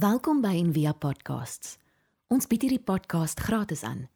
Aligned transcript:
Welkom 0.00 0.38
by 0.40 0.54
Envia 0.56 0.94
Podcasts. 0.96 1.74
Ons 2.32 2.46
bied 2.48 2.62
hierdie 2.64 2.80
podcast 2.80 3.42
gratis 3.44 3.82
aan. 3.84 4.06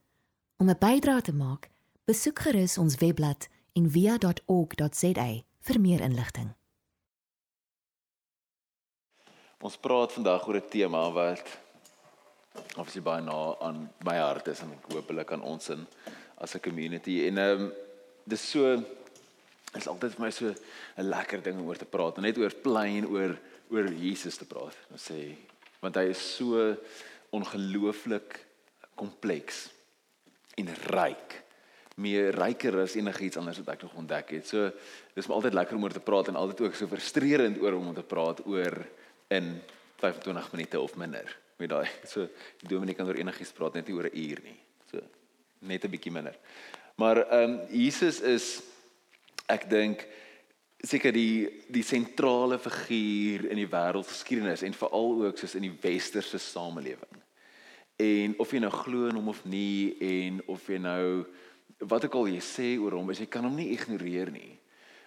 Om 0.56 0.70
'n 0.70 0.78
bydrae 0.80 1.20
te 1.20 1.34
maak, 1.34 1.68
besoek 2.08 2.38
gerus 2.38 2.78
ons 2.78 2.96
webblad 3.02 3.48
en 3.76 3.90
via.org.za 3.90 5.26
vir 5.66 5.80
meer 5.80 6.00
inligting. 6.00 6.54
Ons 9.60 9.76
praat 9.76 10.12
vandag 10.12 10.48
oor 10.48 10.56
'n 10.56 10.68
tema 10.70 11.10
wat 11.12 11.44
obviously 12.76 13.02
baie 13.02 13.22
na 13.22 13.56
aan 13.60 13.90
my 14.04 14.16
hart 14.16 14.48
is 14.48 14.60
en 14.60 14.72
ek 14.72 14.92
hoop 14.92 15.08
hulle 15.08 15.24
kan 15.24 15.42
ons 15.42 15.68
in 15.68 15.86
as 16.38 16.54
'n 16.54 16.60
community 16.60 17.26
en 17.26 17.38
ehm 17.38 17.60
um, 17.60 17.72
dis 18.24 18.50
so 18.50 18.84
is 19.74 19.88
altyd 19.88 20.14
vir 20.14 20.20
my 20.20 20.30
so 20.30 20.54
'n 20.96 21.08
lekker 21.08 21.42
ding 21.42 21.58
om 21.58 21.66
oor 21.66 21.76
te 21.76 21.84
praat, 21.84 22.16
net 22.16 22.38
oor 22.38 22.54
plain 22.54 23.06
oor 23.06 23.38
oor 23.70 23.92
Jesus 23.92 24.36
te 24.36 24.44
praat. 24.44 24.76
Ons 24.90 25.10
sê 25.10 25.36
want 25.84 26.00
hy 26.00 26.08
is 26.12 26.22
so 26.38 26.72
ongelooflik 27.34 28.38
kompleks 28.98 29.68
en 30.60 30.70
ryk. 30.94 31.40
Meer 32.02 32.34
ryker 32.34 32.80
as 32.82 32.96
enigiets 32.98 33.38
anders 33.38 33.60
wat 33.62 33.74
ek 33.76 33.86
nog 33.86 33.94
ontdek 34.02 34.34
het. 34.36 34.48
So 34.50 34.70
dis 35.14 35.28
my 35.30 35.36
altyd 35.36 35.54
lekker 35.58 35.78
om 35.78 35.86
oor 35.86 35.94
te 35.94 36.02
praat 36.02 36.30
en 36.30 36.38
altyd 36.38 36.66
ook 36.66 36.78
so 36.78 36.90
frustrerend 36.90 37.60
oor 37.62 37.78
om 37.78 37.92
te 37.94 38.06
praat 38.06 38.42
oor 38.46 38.80
in 39.34 39.56
25 40.02 40.52
minute 40.54 40.80
of 40.80 40.96
minder. 40.98 41.28
Met 41.58 41.70
daai 41.70 41.86
so 42.10 42.26
die 42.62 42.70
dominee 42.70 42.98
kan 42.98 43.06
oor 43.10 43.18
enigiets 43.18 43.54
praat 43.54 43.78
net 43.78 43.88
nie 43.88 43.96
oor 43.96 44.10
'n 44.10 44.18
uur 44.18 44.40
nie. 44.42 44.58
So 44.90 45.02
net 45.60 45.84
'n 45.84 45.90
bietjie 45.90 46.12
minder. 46.12 46.34
Maar 46.96 47.26
ehm 47.26 47.50
um, 47.50 47.60
Jesus 47.70 48.20
is 48.20 48.62
ek 49.46 49.68
dink 49.70 50.06
seker 50.84 51.12
die 51.12 51.64
die 51.72 51.84
sentrale 51.86 52.58
figuur 52.58 53.48
in 53.50 53.60
die 53.60 53.70
wêreldgeskiedenis 53.70 54.64
en 54.66 54.76
veral 54.76 55.24
ook 55.26 55.38
soos 55.40 55.56
in 55.58 55.68
die 55.68 55.76
westerse 55.82 56.38
samelewing. 56.38 57.22
En 58.00 58.34
of 58.42 58.52
jy 58.52 58.60
nou 58.62 58.72
glo 58.74 59.08
in 59.08 59.18
hom 59.18 59.30
of 59.30 59.44
nie 59.46 59.94
en 60.02 60.40
of 60.50 60.66
jy 60.68 60.80
nou 60.82 61.24
wat 61.78 62.06
ook 62.06 62.18
al 62.18 62.28
jy 62.34 62.42
sê 62.42 62.68
oor 62.80 62.96
hom, 62.98 63.10
is 63.10 63.22
jy 63.22 63.28
kan 63.30 63.46
hom 63.46 63.56
nie 63.58 63.72
ignoreer 63.74 64.30
nie. 64.34 64.54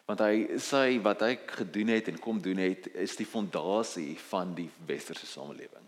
Want 0.07 0.23
hy 0.23 0.59
sê 0.63 0.97
wat 1.03 1.23
hy 1.25 1.33
gedoen 1.59 1.91
het 1.91 2.07
en 2.11 2.19
kom 2.23 2.39
doen 2.43 2.61
het 2.63 2.87
is 2.95 3.17
die 3.19 3.27
fondasie 3.27 4.13
van 4.29 4.53
die 4.55 4.69
westerse 4.87 5.27
samelewing. 5.27 5.87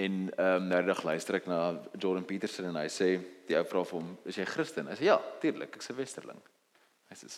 En 0.00 0.14
ehm 0.34 0.62
um, 0.62 0.68
nou 0.72 0.80
dag 0.82 1.04
luister 1.06 1.38
ek 1.38 1.46
na 1.46 1.58
Jordan 1.92 2.24
Peterson 2.26 2.72
en 2.72 2.80
hy 2.80 2.88
sê 2.90 3.14
die 3.46 3.58
ou 3.58 3.66
vra 3.68 3.84
vir 3.84 4.00
hom, 4.00 4.16
"Is 4.24 4.36
jy 4.36 4.44
Christen?" 4.44 4.88
Hy 4.88 4.96
sê, 4.96 5.04
"Ja, 5.04 5.20
tuurlik, 5.40 5.76
ek's 5.76 5.90
'n 5.90 5.96
westerling." 5.96 6.40
Hy 7.10 7.14
sê, 7.14 7.30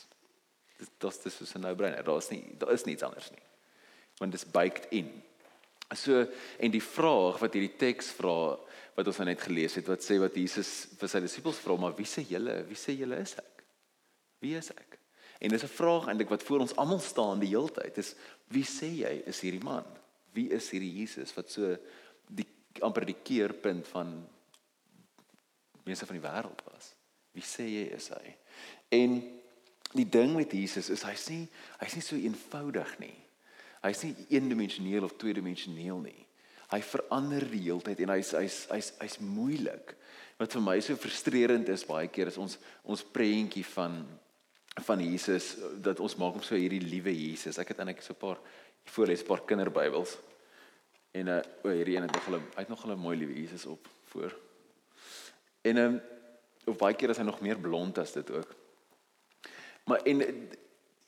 dis 0.78 1.18
dis 1.22 1.40
is 1.40 1.54
'n 1.54 1.60
no-brainer. 1.60 2.04
Daar's 2.04 2.30
nie 2.30 2.56
daar 2.58 2.72
is 2.72 2.84
niks 2.84 3.02
anders 3.02 3.30
nie. 3.30 3.42
Want 4.18 4.32
dit 4.32 4.40
is 4.40 4.50
baked 4.50 4.86
in. 4.90 5.22
So 5.94 6.26
en 6.58 6.70
die 6.70 6.82
vraag 6.82 7.38
wat 7.38 7.54
hierdie 7.54 7.76
teks 7.78 8.10
vra 8.18 8.58
wat 8.96 9.06
ons 9.06 9.18
nou 9.20 9.28
net 9.28 9.40
gelees 9.40 9.74
het 9.74 9.86
wat 9.86 10.02
sê 10.02 10.18
wat 10.18 10.36
Jesus 10.36 10.88
vir 10.98 11.08
sy 11.08 11.20
disippels 11.20 11.60
vra, 11.60 11.76
maar 11.76 11.96
wie 11.96 12.08
sê 12.08 12.24
julle? 12.26 12.64
Wie 12.68 12.78
sê 12.80 12.96
julle 12.96 13.20
is 13.20 13.36
ek? 13.38 13.64
Wie 14.40 14.56
is 14.56 14.70
ek? 14.70 14.98
En 15.40 15.50
dis 15.50 15.62
'n 15.62 15.68
vraag 15.68 16.08
eintlik 16.08 16.30
wat 16.30 16.42
voor 16.42 16.60
ons 16.60 16.76
almal 16.76 17.00
staan 17.00 17.40
die 17.40 17.52
hele 17.52 17.68
tyd. 17.68 17.94
Dis 17.94 18.14
wie 18.48 18.64
sê 18.64 18.88
jy 19.04 19.22
is 19.26 19.40
hierdie 19.40 19.64
man? 19.64 19.84
Wie 20.32 20.50
is 20.50 20.70
hierdie 20.70 20.92
Jesus 21.00 21.34
wat 21.34 21.50
so 21.50 21.76
die 22.28 22.46
amper 22.80 23.04
die 23.04 23.20
keerpunt 23.22 23.86
van 23.88 24.28
mense 25.84 26.06
van 26.06 26.16
die 26.16 26.28
wêreld 26.28 26.62
was? 26.72 26.94
Wie 27.32 27.44
sê 27.44 27.68
jy 27.68 27.94
is 27.94 28.08
hy? 28.08 28.36
En 28.88 29.40
die 29.96 30.08
ding 30.08 30.34
met 30.36 30.52
Jesus 30.52 30.90
is 30.90 31.04
hy's 31.06 31.28
nie 31.32 31.46
hy's 31.80 31.96
nie 31.96 32.04
so 32.04 32.16
eenvoudig 32.18 32.98
nie. 33.02 33.14
Hy's 33.84 34.02
nie 34.04 34.14
eendimensioneel 34.34 35.06
of 35.06 35.16
tweedimensioneel 35.20 36.00
nie. 36.02 36.26
Hy 36.72 36.80
verander 36.82 37.44
die 37.46 37.62
hele 37.68 37.84
tyd 37.84 38.02
en 38.02 38.14
hy's 38.16 38.32
hy's 38.34 38.64
hy's 38.72 38.92
hy's 39.00 39.18
moeilik. 39.22 39.94
Wat 40.40 40.52
vir 40.52 40.64
my 40.64 40.76
so 40.84 40.98
frustrerend 41.00 41.68
is 41.72 41.86
baie 41.86 42.08
keer 42.12 42.32
is 42.32 42.40
ons 42.42 42.58
ons 42.84 43.04
prentjie 43.14 43.64
van 43.74 44.02
van 44.84 45.00
Jesus 45.00 45.54
dat 45.80 46.02
ons 46.04 46.18
maak 46.20 46.34
hom 46.36 46.44
so 46.44 46.58
hierdie 46.58 46.82
liewe 46.82 47.14
Jesus. 47.14 47.56
Ek 47.58 47.70
het 47.72 47.78
eintlik 47.80 48.02
so 48.02 48.12
'n 48.12 48.20
paar 48.20 48.38
voorlees 48.84 49.22
'n 49.22 49.26
paar 49.26 49.44
kinderbybels. 49.46 50.18
En 51.12 51.28
uh 51.28 51.42
o 51.64 51.70
hierdie 51.70 51.96
een 51.96 52.02
het 52.02 52.12
nog 52.12 52.24
hulle 52.24 52.40
uit 52.54 52.68
nog 52.68 52.82
hulle 52.82 52.96
mooi 52.96 53.16
liewe 53.16 53.40
Jesus 53.40 53.66
op 53.66 53.88
voor. 54.12 54.36
En 55.62 55.76
um, 55.76 56.00
of 56.66 56.76
baie 56.76 56.94
keer 56.94 57.10
is 57.10 57.16
hy 57.16 57.24
nog 57.24 57.40
meer 57.40 57.58
blond 57.58 57.98
as 57.98 58.12
dit 58.12 58.30
ook. 58.30 58.65
Maar 59.86 60.02
en 60.10 60.22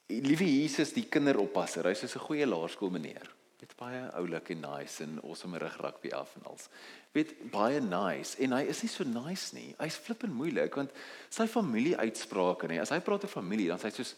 liewe 0.07 0.47
Jesus, 0.47 0.95
die 0.95 1.09
kinderoppasser, 1.11 1.87
hy's 1.91 2.15
'n 2.15 2.27
goeie 2.29 2.47
laerskool 2.47 2.91
meneer. 2.91 3.35
Dit 3.59 3.75
baie 3.77 4.05
oulik 4.15 4.53
en 4.55 4.61
nice 4.61 5.03
en 5.03 5.19
awesome 5.25 5.59
rig 5.59 5.77
rugby 5.83 6.13
af 6.15 6.37
en 6.37 6.45
als. 6.47 6.69
Weet 7.13 7.51
baie 7.51 7.81
nice 7.81 8.39
en 8.39 8.53
hy 8.53 8.63
is 8.71 8.83
nie 8.83 8.91
so 8.93 9.05
nice 9.05 9.55
nie. 9.55 9.75
Hy's 9.81 9.97
flippend 9.99 10.33
moeilik 10.33 10.75
want 10.79 10.95
sy 11.29 11.47
familie 11.51 11.97
uitsprake 11.97 12.69
nie. 12.71 12.79
As 12.81 12.91
hy 12.95 13.01
praat 13.01 13.27
oor 13.27 13.33
familie, 13.33 13.67
dan 13.69 13.79
sê 13.79 13.91
hy 13.91 13.97
soos 13.97 14.15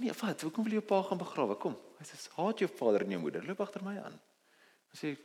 nee, 0.00 0.12
wat? 0.22 0.42
Hoekom 0.42 0.64
wil 0.64 0.72
jy 0.72 0.80
jou 0.80 0.88
pa 0.88 1.02
gaan 1.06 1.20
begrawe? 1.20 1.54
Kom. 1.60 1.76
Hy 2.00 2.04
sê 2.08 2.18
haat 2.34 2.58
jou 2.58 2.68
vader 2.68 3.04
en 3.04 3.10
jou 3.10 3.20
moeder. 3.20 3.46
Loop 3.46 3.60
agter 3.60 3.84
my 3.86 3.94
aan. 4.00 4.18
Hy 4.90 4.98
sê 4.98 5.16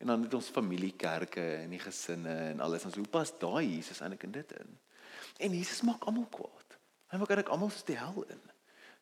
en 0.00 0.06
dan 0.06 0.22
het 0.24 0.34
ons 0.34 0.48
familiekerke 0.48 1.44
en 1.60 1.70
die 1.70 1.82
gesinne 1.82 2.34
en 2.54 2.60
alles. 2.64 2.88
Ons 2.88 2.96
hoe 2.96 3.06
pas 3.06 3.30
daai 3.38 3.76
Jesus 3.76 4.00
eintlik 4.00 4.24
in 4.26 4.34
dit 4.34 4.56
in? 4.56 4.78
En 5.46 5.54
Jesus 5.54 5.84
maak 5.86 6.08
almal 6.08 6.26
kwaad. 6.32 6.59
Hy 7.10 7.18
maak 7.18 7.32
eintlik 7.32 7.50
almal 7.52 7.72
die 7.86 7.98
hel 7.98 8.24
in. 8.30 8.42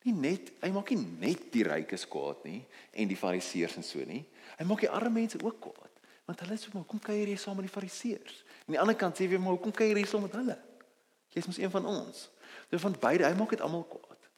Nie 0.07 0.15
net 0.15 0.53
hy 0.63 0.71
maak 0.73 0.93
nie 0.95 1.05
net 1.21 1.49
die 1.53 1.65
rykes 1.67 2.07
kwaad 2.09 2.45
nie 2.47 2.63
en 2.95 3.11
die 3.11 3.19
fariseërs 3.19 3.79
en 3.81 3.87
so 3.87 4.05
nie. 4.09 4.23
Hy 4.57 4.67
maak 4.69 4.85
die 4.85 4.91
arme 4.93 5.21
mense 5.21 5.41
ook 5.43 5.61
kwaad. 5.67 5.95
Want 6.29 6.45
hulle 6.45 6.59
sê 6.61 6.73
maar 6.73 6.87
kom 6.89 7.01
kuier 7.03 7.29
jy 7.29 7.37
saam 7.41 7.59
met 7.59 7.67
die 7.69 7.73
fariseërs. 7.73 8.43
En 8.45 8.71
aan 8.71 8.77
die 8.77 8.83
ander 8.85 8.99
kant 9.01 9.19
sê 9.19 9.29
jy 9.29 9.41
maar 9.43 9.59
kom 9.61 9.75
kuier 9.75 9.99
jy 9.99 10.07
saam 10.09 10.25
met 10.27 10.37
hulle. 10.39 10.57
Jy's 11.35 11.49
mos 11.49 11.61
een 11.61 11.73
van 11.73 11.89
ons. 11.89 12.29
So 12.71 12.81
van 12.81 12.97
beide, 13.01 13.27
hy 13.29 13.37
maak 13.37 13.53
dit 13.53 13.65
almal 13.65 13.85
kwaad. 13.91 14.29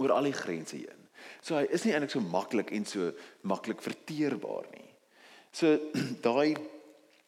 Oor 0.00 0.16
al 0.16 0.28
die 0.28 0.36
grense 0.36 0.76
heen. 0.76 1.06
So 1.44 1.56
hy 1.56 1.66
is 1.72 1.84
nie 1.84 1.92
eintlik 1.96 2.12
so 2.12 2.24
maklik 2.24 2.72
en 2.76 2.86
so 2.88 3.10
maklik 3.48 3.82
verteerbaar 3.84 4.68
nie. 4.74 4.88
So 5.52 5.76
daai 6.26 6.56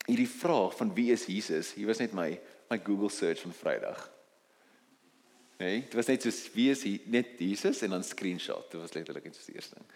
hierdie 0.08 0.28
vraag 0.28 0.76
van 0.78 0.92
wie 0.96 1.10
is 1.14 1.28
Jesus? 1.30 1.74
Hier 1.76 1.88
was 1.88 2.02
net 2.02 2.16
my 2.16 2.34
my 2.72 2.78
Google 2.80 3.10
search 3.12 3.44
van 3.44 3.52
Vrydag. 3.52 4.00
Nee, 5.62 5.82
dit 5.84 5.94
was 5.94 6.08
net 6.10 6.24
soos 6.26 6.40
wie 6.56 6.70
is 6.72 6.82
hy 6.86 6.96
net 7.12 7.36
Jesus 7.38 7.84
en 7.86 7.94
dan 7.94 8.04
screenshot. 8.04 8.64
Dit 8.70 8.80
was 8.82 8.94
letterlik 8.96 9.28
net 9.28 9.36
soos 9.38 9.50
die 9.50 9.54
eerste 9.54 9.78
ding. 9.78 9.90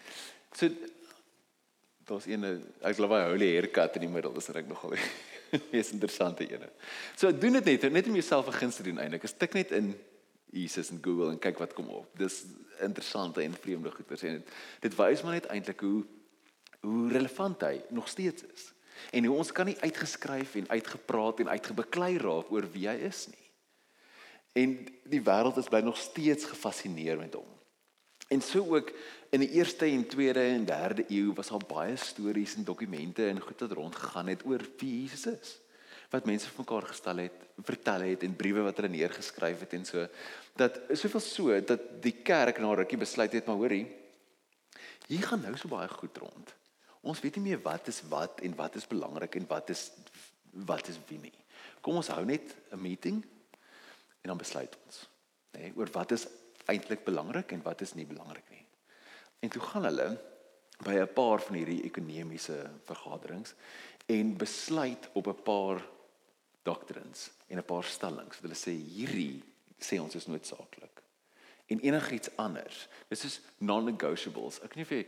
So 0.55 0.69
daar's 2.07 2.27
een 2.29 2.45
ek 2.47 2.95
glo 2.95 3.09
hy 3.11 3.23
holy 3.33 3.49
haircut 3.57 3.97
in 3.99 4.05
die 4.05 4.11
middel, 4.11 4.35
dis 4.37 4.47
reg 4.55 4.69
nogal. 4.69 4.95
Is 5.79 5.91
interessante 5.95 6.47
ene. 6.47 6.69
So 7.19 7.31
doen 7.35 7.59
dit 7.59 7.67
net 7.67 7.89
net 7.91 8.07
om 8.07 8.15
jouself 8.19 8.47
'n 8.47 8.59
guns 8.61 8.79
te 8.79 8.85
doen 8.87 9.01
eintlik. 9.03 9.27
Ek 9.27 9.39
tik 9.43 9.57
net 9.59 9.73
in 9.75 9.95
Jesus 10.55 10.91
in 10.91 11.01
Google 11.03 11.33
en 11.33 11.39
kyk 11.39 11.59
wat 11.59 11.73
kom 11.75 11.89
op. 11.91 12.07
Dis 12.15 12.45
interessante 12.79 13.43
en 13.43 13.53
vreemde 13.53 13.91
goeie 13.91 14.19
sê 14.19 14.37
dit. 14.39 14.55
Dit 14.81 14.95
wys 14.95 15.23
maar 15.23 15.35
net 15.35 15.51
eintlik 15.51 15.83
hoe 15.83 16.05
hoe 16.81 17.09
relevant 17.11 17.61
hy 17.61 17.81
nog 17.89 18.07
steeds 18.07 18.43
is. 18.53 18.71
En 19.11 19.25
hoe 19.25 19.35
ons 19.35 19.51
kan 19.51 19.65
nie 19.65 19.79
uitgeskryf 19.81 20.55
en 20.55 20.69
uitgepraat 20.69 21.39
en 21.39 21.49
uitgebeklei 21.49 22.17
raak 22.17 22.51
oor 22.51 22.67
wie 22.71 22.87
hy 22.87 22.95
is 23.09 23.27
nie. 23.27 23.46
En 24.57 24.73
die 25.05 25.21
wêreld 25.21 25.59
is 25.61 25.69
bly 25.69 25.83
nog 25.85 25.99
steeds 26.01 26.49
gefassineer 26.49 27.19
met 27.19 27.37
hom. 27.37 27.49
En 28.27 28.41
so 28.41 28.75
ook 28.75 28.91
in 29.29 29.39
die 29.39 29.51
eerste 29.59 29.85
en 29.85 30.07
tweede 30.07 30.39
en 30.39 30.65
derde 30.65 31.05
eeu 31.07 31.31
was 31.33 31.51
daar 31.53 31.63
baie 31.67 31.95
stories 31.95 32.55
en 32.55 32.65
dokumente 32.67 33.27
en 33.27 33.39
goed 33.41 33.59
wat 33.59 33.71
rondgegaan 33.71 34.27
het 34.27 34.45
oor 34.45 34.65
wie 34.77 35.01
Jesus 35.01 35.25
is. 35.31 35.53
Wat 36.11 36.25
mense 36.25 36.49
vir 36.49 36.63
mekaar 36.63 36.87
gestel 36.87 37.21
het, 37.23 37.45
vertel 37.63 38.03
het 38.07 38.23
en 38.23 38.35
briewe 38.35 38.63
wat 38.67 38.79
hulle 38.79 38.91
neergeskryf 38.91 39.63
het 39.63 39.73
en 39.77 39.85
so 39.85 40.07
dat 40.59 40.79
soveel 40.91 41.23
so 41.23 41.61
dat 41.71 41.87
die 42.03 42.15
kerk 42.23 42.59
na 42.63 42.73
rukkie 42.73 42.99
besluit 42.99 43.33
het 43.35 43.47
maar 43.47 43.59
hoorie 43.59 43.85
hier 45.07 45.23
gaan 45.23 45.43
nou 45.43 45.55
so 45.55 45.71
baie 45.71 45.87
goed 45.87 46.17
rond. 46.19 46.53
Ons 47.01 47.21
weet 47.23 47.39
nie 47.39 47.49
meer 47.49 47.63
wat 47.63 47.87
is 47.87 48.01
wat 48.11 48.41
en 48.43 48.55
wat 48.55 48.75
is 48.75 48.87
belangrik 48.87 49.35
en 49.39 49.47
wat 49.47 49.69
is 49.71 49.89
wat 50.67 50.87
is 50.91 50.99
wie 51.07 51.19
nie. 51.21 51.35
Kom 51.81 51.99
ons 51.99 52.11
hou 52.11 52.25
net 52.25 52.55
'n 52.71 52.81
meeting 52.81 53.23
en 54.27 54.33
dan 54.33 54.43
besluit 54.43 54.73
ons 54.83 55.03
nê 55.55 55.69
nee, 55.69 55.75
oor 55.79 55.87
wat 55.95 56.11
is 56.11 56.25
eintlik 56.67 57.05
belangrik 57.07 57.53
en 57.55 57.63
wat 57.63 57.81
is 57.81 57.93
nie 57.95 58.05
belangrik 58.05 58.49
nie. 58.51 58.65
En 59.39 59.51
toe 59.53 59.61
gaan 59.63 59.87
hulle 59.87 60.07
by 60.83 60.97
'n 60.99 61.13
paar 61.15 61.39
van 61.41 61.55
hierdie 61.55 61.85
ekonomiese 61.87 62.57
vergaderings 62.83 63.53
en 64.05 64.35
besluit 64.37 65.09
op 65.13 65.27
'n 65.27 65.43
paar 65.43 65.79
doctrines 66.63 67.31
en 67.47 67.57
'n 67.57 67.63
paar 67.63 67.83
stellings. 67.83 68.39
Hulle 68.43 68.59
sê 68.59 68.75
hierdie 68.75 69.43
sê 69.79 70.01
ons 70.01 70.15
is 70.15 70.27
noodsaaklik. 70.27 71.01
En 71.67 71.79
enigiets 71.79 72.35
anders, 72.35 72.87
dis 73.07 73.23
is 73.23 73.41
non-negotiables. 73.57 74.59
Ek 74.61 74.73
weet 74.73 74.75
nie 74.75 74.83
of 74.83 74.89
jy 74.89 75.05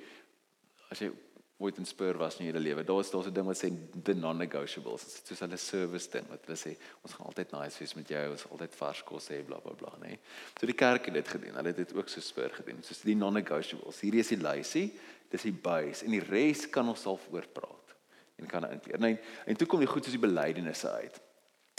as 0.89 0.99
jy 0.99 1.11
ooit 1.59 1.77
in 1.77 1.85
Spur 1.85 2.17
was 2.17 2.37
in 2.39 2.47
jou 2.47 2.59
lewe. 2.59 2.83
Daar's 2.87 3.11
daar's 3.11 3.27
'n 3.27 3.33
ding 3.33 3.45
wat 3.45 3.57
sê 3.57 3.69
the 4.03 4.13
non-negotiables. 4.13 5.03
Dit 5.03 5.11
is 5.11 5.27
soos 5.27 5.39
hulle 5.39 5.57
service 5.57 6.09
ding 6.09 6.27
wat 6.29 6.45
hulle 6.45 6.57
sê 6.57 6.77
ons 7.03 7.13
gaan 7.13 7.25
altyd 7.25 7.51
nice 7.51 7.79
wees 7.79 7.93
met 7.95 8.07
jou, 8.07 8.31
ons 8.31 8.45
altyd 8.49 8.75
vars 8.75 9.03
kos 9.03 9.27
hê, 9.29 9.43
bla 9.45 9.59
bla 9.59 9.73
bla, 9.73 9.93
nee. 10.01 10.19
So 10.59 10.65
die 10.65 10.75
kerk 10.75 11.05
het 11.05 11.13
dit 11.13 11.27
gedoen. 11.27 11.55
Hulle 11.55 11.67
het 11.67 11.75
dit 11.75 11.93
ook 11.93 12.09
so 12.09 12.21
Spur 12.21 12.49
gedoen. 12.49 12.83
Soos 12.83 13.01
die 13.01 13.15
non-negotiables. 13.15 13.99
Hierdie 13.99 14.19
is 14.19 14.27
die 14.27 14.37
lysie, 14.37 14.99
dis 15.29 15.41
die 15.41 15.53
base 15.53 16.05
en 16.05 16.11
die 16.11 16.23
res 16.23 16.69
kan 16.69 16.87
ons 16.87 17.01
self 17.01 17.27
oor 17.31 17.47
praat 17.47 17.95
en 18.37 18.47
kan 18.47 18.71
inkleer. 18.71 18.99
Nee, 18.99 19.19
en 19.45 19.55
toe 19.55 19.67
kom 19.67 19.79
die 19.79 19.87
goed 19.87 20.03
soos 20.03 20.15
die 20.15 20.27
belydenisse 20.27 20.91
uit. 20.91 21.21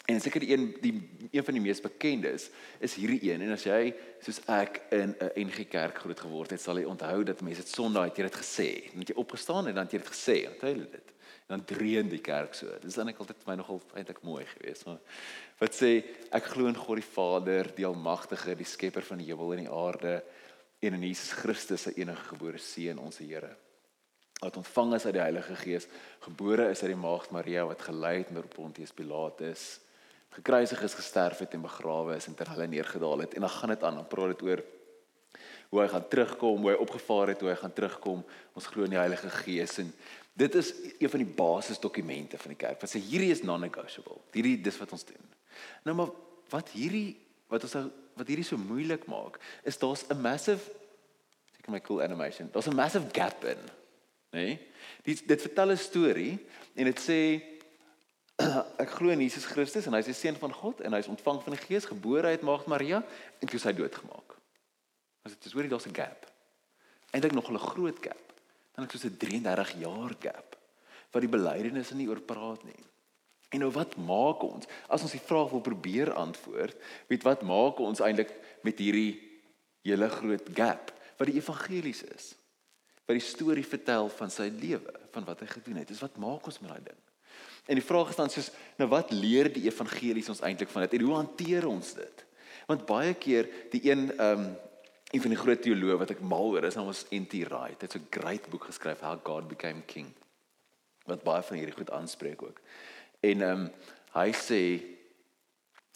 En 0.05 0.20
seker 0.20 0.43
een 0.43 0.76
die 0.81 0.94
een 1.31 1.44
van 1.44 1.55
die 1.55 1.62
mees 1.62 1.81
bekendes 1.81 2.49
is 2.79 2.94
hierdie 2.94 3.20
een 3.31 3.43
en 3.44 3.52
as 3.55 3.67
jy 3.69 3.93
soos 4.25 4.41
ek 4.50 4.81
in 4.91 5.14
'n 5.14 5.47
NG 5.47 5.69
Kerk 5.69 5.99
groot 6.02 6.20
geword 6.20 6.50
het, 6.50 6.61
sal 6.61 6.79
jy 6.79 6.85
onthou 6.85 7.25
dat 7.25 7.41
mense 7.41 7.62
dit 7.62 7.69
Sondag 7.69 8.05
het 8.05 8.17
jy 8.17 8.23
dit 8.23 8.41
gesê. 8.43 8.70
Dan 8.91 8.99
het 8.99 9.08
jy 9.08 9.14
opgestaan 9.14 9.69
en 9.69 9.75
dan 9.75 9.85
het 9.85 9.93
jy 9.93 9.99
dit 9.99 10.12
gesê. 10.12 10.37
Onthou 10.49 10.73
jy 10.75 10.91
dit? 10.91 11.12
En 11.47 11.58
dan 11.58 11.64
dreun 11.64 12.08
die 12.08 12.20
kerk 12.20 12.55
so. 12.55 12.79
Dis 12.81 12.94
dan 12.94 13.08
ek 13.08 13.19
altyd 13.19 13.37
vir 13.43 13.50
my 13.50 13.56
nogal 13.56 13.81
eintlik 13.94 14.23
mooi 14.23 14.44
geweest, 14.47 14.87
maar 14.87 14.99
wat 15.58 15.75
sê 15.75 16.05
ek 16.31 16.44
glo 16.44 16.67
in 16.67 16.76
God 16.76 16.96
die 16.96 17.12
Vader, 17.14 17.75
die 17.75 17.87
almagtige, 17.87 18.55
die 18.55 18.64
skepper 18.64 19.03
van 19.03 19.19
die 19.19 19.26
hemel 19.26 19.53
en 19.53 19.64
die 19.64 19.73
aarde 19.73 20.23
en 20.81 20.94
in 20.94 21.03
Jesus 21.03 21.32
Christus 21.32 21.82
se 21.82 21.93
enige 21.96 22.23
gebore 22.23 22.58
seun, 22.58 22.99
ons 22.99 23.19
Here 23.19 23.56
wat 24.41 24.56
ontvang 24.56 24.94
is 24.94 25.05
uit 25.05 25.12
die 25.12 25.20
Heilige 25.20 25.56
Gees, 25.61 25.87
gebore 26.25 26.70
is 26.73 26.81
uit 26.81 26.94
die 26.94 27.00
maagd 27.00 27.32
Maria 27.35 27.67
wat 27.69 27.82
gelei 27.85 28.23
het 28.23 28.31
met 28.32 28.49
Pontius 28.55 28.93
Pilatus 28.96 29.81
gekruisig 30.31 30.82
is, 30.82 30.94
gesterf 30.94 31.38
het 31.38 31.55
en 31.55 31.62
begrawe 31.62 32.17
is 32.17 32.27
en 32.27 32.35
ter 32.38 32.50
hulle 32.53 32.67
neergedaal 32.71 33.27
het 33.27 33.35
en 33.35 33.47
dan 33.47 33.50
gaan 33.50 33.75
dit 33.75 33.82
aan, 33.82 33.94
dan 33.94 34.06
praat 34.06 34.35
dit 34.35 34.43
oor 34.47 34.62
hoe 35.71 35.81
hy 35.81 35.88
gaan 35.88 36.09
terugkom, 36.09 36.65
hoe 36.65 36.73
hy 36.73 36.79
opgevaar 36.82 37.32
het, 37.32 37.43
hoe 37.44 37.50
hy 37.53 37.56
gaan 37.61 37.73
terugkom. 37.73 38.25
Ons 38.59 38.67
glo 38.67 38.87
in 38.87 38.94
die 38.94 38.99
Heilige 38.99 39.31
Gees 39.31 39.77
en 39.82 39.93
dit 40.41 40.55
is 40.59 40.73
een 40.99 41.11
van 41.11 41.23
die 41.23 41.35
basisdokumente 41.37 42.38
van 42.38 42.55
die 42.55 42.59
kerk. 42.59 42.81
Wat 42.82 42.91
sê 42.91 43.03
hierdie 43.03 43.31
is 43.31 43.44
non-negotiable. 43.47 44.19
Hierdie 44.35 44.56
dis 44.62 44.79
wat 44.82 44.94
ons 44.97 45.06
doen. 45.06 45.31
Nou 45.87 45.94
maar 45.99 46.11
wat 46.50 46.73
hierdie 46.75 47.19
wat 47.50 47.67
ons 47.67 47.75
nou, 47.79 47.87
wat 48.19 48.29
hierdie 48.31 48.47
so 48.47 48.59
moeilik 48.59 49.06
maak, 49.11 49.38
is 49.67 49.79
daar's 49.79 50.05
'n 50.11 50.21
massive 50.21 50.71
seker 51.56 51.73
my 51.73 51.81
cool 51.81 52.03
animation. 52.03 52.49
Daar's 52.53 52.69
'n 52.69 52.75
massive 52.75 53.06
gap 53.12 53.44
in, 53.44 53.59
né? 54.31 54.38
Nee? 54.38 54.61
Dit 55.03 55.29
dit 55.29 55.41
vertel 55.41 55.71
'n 55.71 55.77
storie 55.77 56.47
en 56.75 56.85
dit 56.85 57.00
sê 57.00 57.43
ek 58.83 58.93
glo 58.97 59.13
in 59.13 59.23
Jesus 59.25 59.47
Christus 59.49 59.87
en 59.87 59.97
hy 59.97 60.03
is 60.05 60.11
die 60.11 60.17
seun 60.17 60.39
van 60.41 60.53
God 60.55 60.81
en 60.85 60.95
hy 60.95 61.01
is 61.03 61.11
ontvang 61.11 61.41
van 61.45 61.57
die 61.57 61.63
Gees, 61.63 61.89
gebore 61.89 62.33
uit 62.33 62.45
Maagd 62.47 62.71
Maria 62.71 63.03
en 63.41 63.51
toe 63.51 63.61
sy 63.61 63.73
doodgemaak. 63.77 64.37
As 65.27 65.35
dit 65.37 65.49
is 65.51 65.57
hoorie 65.57 65.71
daar's 65.73 65.89
'n 65.89 65.97
gap. 65.97 66.27
Eintlik 67.13 67.35
nog 67.37 67.51
'n 67.51 67.59
groot 67.59 67.99
gap. 68.01 68.27
Dan 68.75 68.85
ek 68.85 68.93
soos 68.93 69.05
'n 69.05 69.17
33 69.17 69.73
jaar 69.81 70.15
gap 70.21 70.57
wat 71.13 71.23
die 71.23 71.29
belydenis 71.29 71.91
nie 71.91 72.09
oor 72.09 72.21
praat 72.21 72.63
nie. 72.65 72.85
En 73.51 73.61
nou 73.61 73.71
wat 73.71 73.97
maak 73.97 74.43
ons 74.43 74.67
as 74.89 75.03
ons 75.03 75.11
die 75.11 75.27
vraag 75.27 75.51
wil 75.51 75.61
probeer 75.61 76.13
antwoord, 76.13 76.77
weet 77.09 77.23
wat 77.23 77.43
maak 77.43 77.79
ons 77.79 78.01
eintlik 78.01 78.31
met 78.63 78.79
hierdie 78.79 79.19
hele 79.83 80.09
groot 80.09 80.49
gap 80.55 80.93
wat 81.19 81.27
die 81.27 81.37
evangelies 81.37 82.03
is? 82.03 82.35
Wat 83.07 83.19
die 83.19 83.27
storie 83.27 83.67
vertel 83.67 84.09
van 84.09 84.31
sy 84.31 84.49
lewe, 84.55 84.95
van 85.11 85.25
wat 85.25 85.41
hy 85.41 85.47
gedoen 85.47 85.77
het. 85.77 85.89
Dis 85.89 86.01
wat 86.01 86.17
maak 86.17 86.47
ons 86.47 86.61
met 86.61 86.71
daai 86.71 86.85
ding? 86.85 87.10
En 87.70 87.78
die 87.78 87.87
vraag 87.87 88.11
is 88.11 88.19
dan 88.19 88.32
soos 88.32 88.50
nou 88.81 88.88
wat 88.90 89.12
leer 89.14 89.46
die 89.52 89.69
evangelies 89.69 90.28
ons 90.32 90.43
eintlik 90.43 90.72
van 90.72 90.82
dit 90.87 90.99
en 90.99 91.06
hoe 91.06 91.14
hanteer 91.20 91.69
ons 91.70 91.93
dit? 91.94 92.25
Want 92.67 92.82
baie 92.88 93.14
keer 93.14 93.46
die 93.70 93.84
een 93.87 94.11
ehm 94.17 94.49
um, 94.49 94.50
een 95.11 95.22
van 95.25 95.32
die 95.32 95.38
groot 95.40 95.58
teoloë 95.58 95.96
wat 95.99 96.12
ek 96.14 96.20
mal 96.22 96.52
oor 96.52 96.62
is, 96.69 96.76
hom 96.78 96.87
was 96.87 97.00
N.T. 97.11 97.40
Wright. 97.49 97.81
Hy 97.82 97.87
het 97.88 97.96
so 97.96 97.99
'n 97.99 98.12
great 98.14 98.44
boek 98.46 98.69
geskryf 98.70 99.00
How 99.02 99.19
God 99.26 99.49
Became 99.50 99.82
King. 99.82 100.12
Wat 101.11 101.25
baie 101.26 101.43
van 101.43 101.56
hierdie 101.56 101.75
goed 101.75 101.90
aanspreek 101.90 102.43
ook. 102.43 102.61
En 103.20 103.43
ehm 103.43 103.64
um, 103.64 103.70
hy 104.14 104.31
sê 104.31 104.62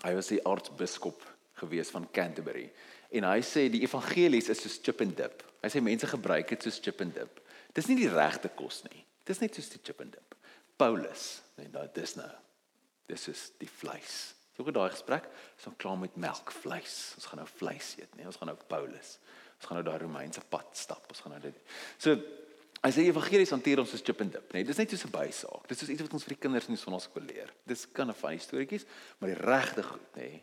hy 0.02 0.14
was 0.14 0.26
die 0.26 0.42
aartsbiskop 0.46 1.22
gewees 1.62 1.90
van 1.90 2.08
Canterbury. 2.10 2.72
En 3.10 3.24
hy 3.24 3.40
sê 3.40 3.68
die 3.70 3.82
evangelies 3.86 4.48
is 4.48 4.62
soos 4.62 4.80
chip 4.82 5.00
and 5.00 5.16
dip. 5.16 5.44
Hy 5.62 5.70
sê 5.70 5.80
mense 5.80 6.06
gebruik 6.06 6.48
dit 6.48 6.62
soos 6.62 6.80
chip 6.82 7.00
and 7.00 7.14
dip. 7.14 7.40
Dis 7.72 7.86
nie 7.86 7.96
die 7.96 8.10
regte 8.10 8.48
kos 8.48 8.82
nie. 8.90 9.04
Dis 9.24 9.40
net 9.40 9.54
soos 9.54 9.68
die 9.68 9.80
chip 9.82 10.00
and 10.00 10.12
dip. 10.12 10.33
Paulus, 10.76 11.42
nee, 11.58 11.68
daai 11.72 11.88
dis 11.94 12.16
nou. 12.18 12.30
Dis 13.10 13.28
is 13.28 13.42
die 13.60 13.68
vleis. 13.68 14.34
So 14.54 14.64
gou 14.64 14.74
daai 14.74 14.90
gesprek, 14.94 15.26
so 15.58 15.74
klaar 15.78 15.98
met 15.98 16.16
melk, 16.20 16.52
vleis. 16.62 17.14
Ons 17.18 17.26
gaan 17.30 17.42
nou 17.42 17.48
vleis 17.58 17.94
eet, 17.98 18.14
nee, 18.16 18.26
ons 18.26 18.38
gaan 18.38 18.50
nou 18.52 18.56
Paulus. 18.70 19.18
Ons 19.58 19.68
gaan 19.68 19.80
nou 19.80 19.84
daai 19.86 19.98
Romeinse 20.02 20.42
pad 20.50 20.72
stap. 20.78 21.04
Ons 21.10 21.22
gaan 21.24 21.34
nou 21.36 21.42
dit. 21.42 21.60
So 21.98 22.16
hy 22.84 22.90
sê 22.92 23.06
evangelies 23.08 23.52
hanteer 23.54 23.80
ons 23.80 23.94
soos 23.94 24.02
chip 24.04 24.20
and 24.20 24.34
dip, 24.34 24.50
nee. 24.52 24.66
Dis 24.66 24.78
net 24.78 24.90
so 24.90 25.08
'n 25.08 25.14
bysaak. 25.14 25.68
Dis 25.68 25.78
soos 25.78 25.90
iets 25.90 26.02
wat 26.02 26.12
ons 26.12 26.24
vir 26.24 26.34
die 26.36 26.42
kinders 26.42 26.68
in 26.68 26.76
die 26.76 26.82
sonnaskool 26.82 27.24
leer. 27.24 27.52
Dis 27.66 27.86
kan 27.86 28.08
'n 28.08 28.14
funny 28.14 28.38
storieetjies, 28.38 28.84
maar 29.18 29.30
die 29.30 29.40
regte 29.40 29.82
goed, 29.82 30.16
nee 30.16 30.42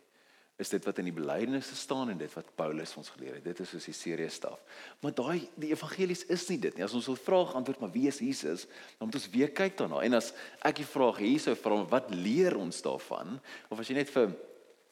is 0.62 0.70
dit 0.70 0.86
wat 0.86 1.00
in 1.02 1.08
die 1.10 1.16
belydenisse 1.16 1.76
staan 1.76 2.12
en 2.14 2.20
dit 2.20 2.34
wat 2.38 2.52
Paulus 2.60 2.94
ons 3.00 3.10
geleer 3.16 3.40
het. 3.40 3.46
Dit 3.48 3.64
is 3.64 3.72
soos 3.74 3.88
die 3.90 3.96
serieus 3.98 4.38
staf. 4.38 4.62
Maar 5.02 5.16
daai 5.18 5.48
die 5.60 5.72
evangelies 5.74 6.22
is 6.30 6.46
nie 6.52 6.60
dit 6.62 6.78
nie. 6.78 6.86
As 6.86 6.94
ons 6.98 7.08
wil 7.10 7.18
vraag 7.18 7.56
antwoord 7.58 7.82
maar 7.82 7.94
wie 7.96 8.06
is 8.12 8.22
Jesus, 8.22 8.68
dan 9.00 9.10
moet 9.10 9.18
ons 9.18 9.30
weer 9.34 9.54
kyk 9.58 9.80
daarna. 9.80 10.04
En 10.06 10.20
as 10.20 10.30
ek 10.68 10.84
die 10.84 10.88
vraag 10.88 11.22
hiersou 11.24 11.56
vra 11.58 11.82
wat 11.90 12.14
leer 12.14 12.58
ons 12.60 12.82
daarvan 12.86 13.40
of 13.74 13.82
as 13.82 13.90
jy 13.90 13.98
net 13.98 14.14
vir 14.14 14.36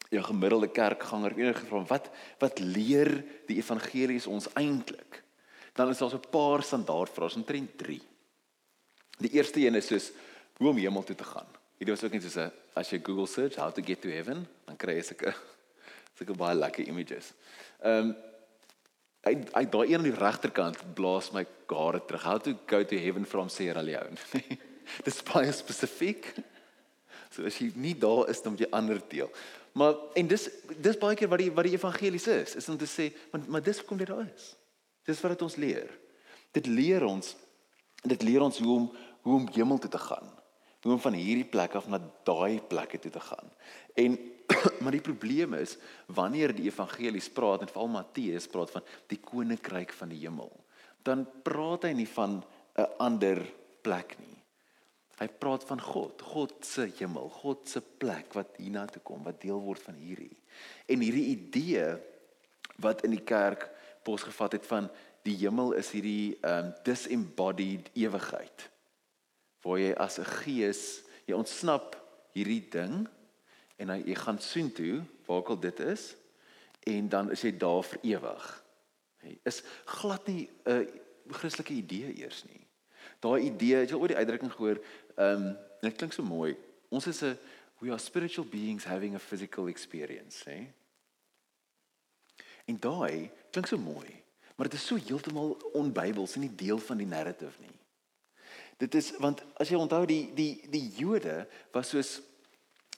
jou 0.09 0.23
gemiddelde 0.25 0.71
kerkganger 0.73 1.37
enige 1.37 1.67
vra 1.69 1.83
wat 1.91 2.09
wat 2.41 2.63
leer 2.65 3.13
die 3.49 3.59
evangelies 3.61 4.29
ons 4.29 4.49
eintlik? 4.57 5.21
Dan 5.77 5.93
is 5.93 6.01
daar 6.01 6.09
so 6.09 6.17
'n 6.17 6.31
paar 6.33 6.63
standaardvrae, 6.63 7.35
omtrent 7.35 7.77
3. 7.77 8.01
Die 9.19 9.33
eerste 9.37 9.59
een 9.59 9.75
is 9.75 9.87
soos 9.87 10.11
hoe 10.57 10.69
om 10.69 10.77
hemel 10.77 11.03
toe 11.03 11.15
te 11.15 11.23
gaan. 11.23 11.47
Hierdie 11.77 11.93
was 11.93 12.03
ook 12.03 12.11
net 12.11 12.23
so 12.23 12.41
'n 12.41 12.51
as 12.75 12.89
jy 12.89 12.99
Google 13.03 13.27
search 13.27 13.55
how 13.55 13.71
to 13.71 13.81
get 13.81 14.01
to 14.01 14.09
heaven, 14.09 14.47
dan 14.65 14.75
kry 14.75 14.95
jy 14.95 15.03
sulke 15.03 15.33
sulke 16.19 16.35
baie 16.37 16.57
lekker 16.57 16.87
images. 16.87 17.31
Ehm 17.83 18.11
um, 18.11 18.17
hy 19.27 19.33
hy 19.51 19.65
daai 19.67 19.89
een 19.89 19.97
aan 19.99 20.05
die 20.07 20.15
regterkant 20.15 20.79
blaas 20.95 21.33
my 21.35 21.43
gare 21.67 21.99
terug. 22.07 22.23
How 22.23 22.37
to 22.39 22.53
go 22.67 22.83
to 22.83 22.97
heaven 22.97 23.25
from 23.25 23.49
Sierra 23.51 23.81
Leone. 23.83 24.15
Dis 25.05 25.19
baie 25.27 25.51
spesifiek. 25.53 26.31
So 27.29 27.45
as 27.45 27.59
jy 27.59 27.69
nie 27.75 27.93
daar 27.99 28.29
is 28.31 28.39
dan 28.41 28.55
moet 28.55 28.63
jy 28.63 28.69
ander 28.73 29.01
deel. 29.11 29.29
Maar 29.77 29.99
en 30.17 30.27
dis 30.27 30.47
dis 30.81 30.97
baie 30.97 31.17
keer 31.19 31.29
wat 31.29 31.43
die 31.43 31.51
wat 31.53 31.67
die 31.67 31.75
evangelies 31.77 32.25
is, 32.31 32.55
is 32.57 32.69
om 32.71 32.77
te 32.79 32.87
sê, 32.89 33.11
maar 33.31 33.43
maar 33.47 33.63
dis 33.63 33.83
hoekom 33.83 33.99
dit 33.99 34.09
daar 34.09 34.25
is. 34.25 34.53
Dis 35.05 35.21
wat 35.21 35.35
dit 35.35 35.45
ons 35.45 35.59
leer. 35.61 35.91
Dit 36.55 36.65
leer 36.67 37.05
ons 37.05 37.35
dit 38.07 38.21
leer 38.23 38.41
ons 38.41 38.57
hoe 38.63 38.73
om 38.75 38.89
hoe 39.27 39.35
om 39.35 39.47
hemel 39.53 39.77
toe 39.83 39.91
te 39.91 40.01
gaan. 40.01 40.31
Hoe 40.81 40.95
om 40.95 41.01
van 41.03 41.13
hierdie 41.19 41.45
plek 41.45 41.75
af 41.75 41.89
na 41.91 41.99
daai 42.25 42.61
plekke 42.71 42.99
toe 43.03 43.11
te 43.11 43.21
gaan. 43.21 43.51
En 43.99 44.15
maar 44.81 44.95
die 44.95 45.03
probleem 45.03 45.53
is 45.59 45.77
wanneer 46.07 46.53
die 46.55 46.67
evangelies 46.69 47.29
praat 47.33 47.63
en 47.63 47.71
veral 47.71 47.91
Matteus 47.93 48.47
praat 48.51 48.71
van 48.71 48.85
die 49.11 49.19
koninkryk 49.21 49.93
van 49.95 50.11
die 50.13 50.21
hemel, 50.23 50.51
dan 51.03 51.25
praat 51.43 51.87
hy 51.87 51.93
nie 51.93 52.09
van 52.09 52.41
'n 52.79 52.87
ander 52.99 53.43
plek 53.81 54.17
nie. 54.19 54.37
Hy 55.19 55.27
praat 55.27 55.65
van 55.67 55.81
God, 55.83 56.21
God 56.21 56.53
se 56.63 56.85
hemel, 56.99 57.27
God 57.41 57.67
se 57.67 57.81
plek 57.81 58.33
wat 58.33 58.55
hiernatoe 58.57 59.01
kom, 59.03 59.23
wat 59.23 59.41
deel 59.41 59.59
word 59.59 59.81
van 59.83 59.97
hierdie. 59.99 60.37
En 60.87 61.03
hierdie 61.03 61.35
idee 61.35 61.97
wat 62.79 63.03
in 63.03 63.11
die 63.11 63.25
kerk 63.27 63.67
posgevat 64.07 64.55
het 64.55 64.65
van 64.65 64.87
die 65.27 65.35
hemel 65.41 65.73
is 65.75 65.91
hierdie 65.91 66.37
um 66.47 66.71
disembodied 66.87 67.91
ewigheid. 67.99 68.69
Waar 69.63 69.79
jy 69.79 69.93
as 69.99 70.19
'n 70.19 70.31
gees, 70.43 71.03
jy 71.27 71.35
ontsnap 71.35 71.97
hierdie 72.31 72.69
ding 72.71 73.07
en 73.79 73.93
hy, 73.93 73.99
jy 74.11 74.15
gaan 74.19 74.39
soontoe 74.43 75.01
waar 75.25 75.41
ook 75.41 75.53
al 75.55 75.59
dit 75.63 75.79
is 75.79 76.15
en 76.89 77.09
dan 77.09 77.31
is 77.31 77.43
jy 77.45 77.53
daar 77.57 77.83
vir 77.85 77.99
ewig. 78.15 78.47
Hy 79.23 79.35
is 79.47 79.61
glad 79.85 80.27
nie 80.27 80.49
'n 80.65 80.71
uh, 80.71 80.87
Christelike 81.29 81.73
idee 81.73 82.15
eers 82.17 82.43
nie. 82.47 82.65
Daai 83.19 83.51
idee, 83.51 83.75
het 83.75 83.89
jy 83.89 83.95
al 83.95 84.01
ooit 84.01 84.15
die 84.15 84.21
uitdrukking 84.21 84.51
gehoor? 84.51 84.79
Ehm 85.15 85.47
um, 85.47 85.57
dit 85.81 85.95
klink 85.95 86.13
so 86.13 86.23
mooi. 86.23 86.57
Ons 86.89 87.07
is 87.07 87.21
'n 87.23 87.37
we 87.79 87.89
are 87.89 87.99
spiritual 87.99 88.45
beings 88.45 88.83
having 88.83 89.15
a 89.15 89.19
physical 89.19 89.67
experience, 89.67 90.43
hè? 90.49 90.67
En 92.65 92.79
daai 92.79 93.31
klink 93.51 93.67
so 93.67 93.77
mooi, 93.77 94.23
maar 94.55 94.67
dit 94.69 94.79
is 94.79 94.85
so 94.85 94.95
heeltemal 94.95 95.55
onbybels 95.73 96.35
en 96.35 96.41
nie 96.41 96.55
deel 96.55 96.77
van 96.77 96.97
die 96.97 97.07
narrative 97.07 97.61
nie. 97.61 97.77
Dit 98.77 98.95
is 98.95 99.11
want 99.17 99.43
as 99.59 99.69
jy 99.69 99.79
onthou 99.79 100.05
die 100.05 100.33
die 100.35 100.69
die 100.69 100.87
Jode 100.99 101.47
was 101.71 101.89
soos 101.89 102.19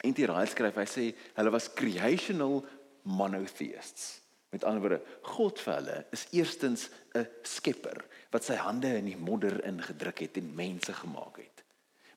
En 0.01 0.15
die 0.17 0.25
raai 0.25 0.47
skryf, 0.49 0.79
hy 0.81 0.87
sê 0.89 1.05
hulle 1.37 1.53
was 1.53 1.69
creational 1.77 2.61
monotheists. 3.03 4.21
Met 4.51 4.65
ander 4.67 4.83
woorde, 4.83 4.99
God 5.37 5.61
vir 5.63 5.77
hulle 5.77 5.97
is 6.11 6.25
eerstens 6.35 6.89
'n 7.15 7.27
skepper 7.43 8.03
wat 8.31 8.43
sy 8.43 8.55
hande 8.55 8.89
in 8.97 9.05
die 9.05 9.17
modder 9.17 9.63
ingedruk 9.63 10.19
het 10.19 10.37
en 10.37 10.55
mense 10.55 10.93
gemaak 10.93 11.37
het. 11.37 11.63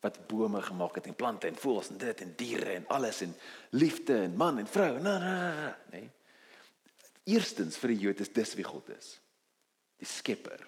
Wat 0.00 0.26
bome 0.29 0.62
gemaak 0.62 0.95
het 0.95 1.07
en 1.07 1.14
plante 1.14 1.47
en 1.47 1.57
voëls 1.57 1.91
en 1.91 1.99
dit 1.99 2.21
en 2.21 2.35
diere 2.37 2.75
en 2.75 2.87
alles 2.88 3.21
en 3.21 3.35
liefde 3.71 4.17
en 4.23 4.37
man 4.37 4.59
en 4.59 4.67
vrou. 4.67 4.99
Na 5.00 5.19
na 5.19 5.35
na, 5.55 5.79
nee. 5.93 6.11
Eerstens 7.25 7.76
vir 7.76 7.88
die 7.88 7.99
Jode 7.99 8.21
is 8.21 8.33
dis 8.33 8.55
wie 8.55 8.64
God 8.64 8.88
is. 8.99 9.21
Die 9.99 10.07
skepper. 10.07 10.61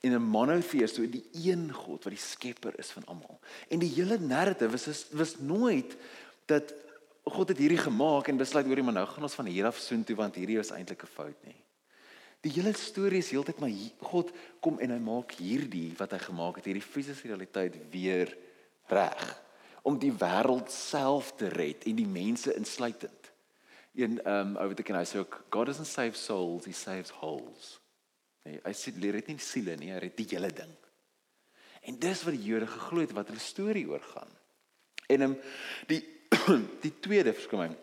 En 0.00 0.12
'n 0.12 0.22
monotheist, 0.22 0.94
so 0.94 1.06
die 1.06 1.28
een 1.32 1.72
God 1.72 2.04
wat 2.04 2.12
die 2.12 2.24
skepper 2.24 2.78
is 2.78 2.90
van 2.90 3.04
almal. 3.04 3.40
En 3.68 3.78
die 3.78 3.92
hele 3.94 4.18
narrative 4.18 4.70
was 4.70 5.06
was 5.10 5.38
nooit 5.38 5.96
dat 6.50 6.74
God 7.30 7.52
het 7.52 7.60
hierdie 7.60 7.80
gemaak 7.80 8.28
en 8.28 8.40
besluit 8.40 8.66
hoorie 8.66 8.84
maar 8.84 8.96
nou 8.96 9.06
gaan 9.06 9.26
ons 9.26 9.36
van 9.38 9.50
hier 9.50 9.68
af 9.68 9.78
soontoe 9.78 10.16
want 10.18 10.38
hierdie 10.40 10.58
is 10.58 10.72
eintlik 10.74 11.04
'n 11.04 11.14
fout 11.14 11.46
nie. 11.46 11.58
Die 12.40 12.52
hele 12.52 12.72
storie 12.72 13.20
is 13.20 13.30
heeltyd 13.30 13.60
maar 13.60 13.72
God 14.00 14.32
kom 14.60 14.78
en 14.80 14.90
hy 14.90 14.98
maak 14.98 15.36
hierdie 15.36 15.92
wat 15.98 16.12
hy 16.16 16.18
gemaak 16.18 16.56
het, 16.56 16.64
hierdie 16.64 16.82
fisiese 16.82 17.28
realiteit 17.28 17.76
weer 17.92 18.36
reg 18.88 19.42
om 19.82 19.98
die 19.98 20.12
wêreld 20.12 20.70
self 20.72 21.34
te 21.36 21.48
red 21.48 21.84
en 21.88 21.96
die 21.96 22.08
mense 22.08 22.54
insluitend. 22.54 23.30
Een 23.94 24.20
um, 24.28 24.56
ou 24.56 24.68
wat 24.68 24.80
ek 24.80 24.92
en 24.92 25.00
hy 25.00 25.06
sê 25.08 25.18
ook 25.18 25.44
God 25.50 25.66
doesn't 25.66 25.88
save 25.88 26.16
souls, 26.16 26.66
he 26.68 26.72
saves 26.72 27.10
holes. 27.20 27.80
Nee, 28.44 28.60
hy 28.64 28.74
sê 28.76 28.92
leer 28.96 29.18
dit 29.20 29.32
nie 29.32 29.38
siele 29.38 29.76
nie, 29.76 29.90
hy 29.92 29.98
red 30.04 30.16
die 30.16 30.28
hele 30.34 30.52
ding. 30.54 30.72
En 31.88 31.96
dis 32.00 32.22
wat 32.24 32.36
die 32.36 32.44
Jode 32.44 32.68
geglo 32.68 33.04
het 33.04 33.12
wat 33.16 33.32
hulle 33.32 33.42
storie 33.42 33.86
oor 33.88 34.04
gaan. 34.12 34.32
En 35.10 35.26
um, 35.26 35.36
die 35.88 36.00
die 36.84 36.94
tweede 37.00 37.32
verskoning 37.32 37.76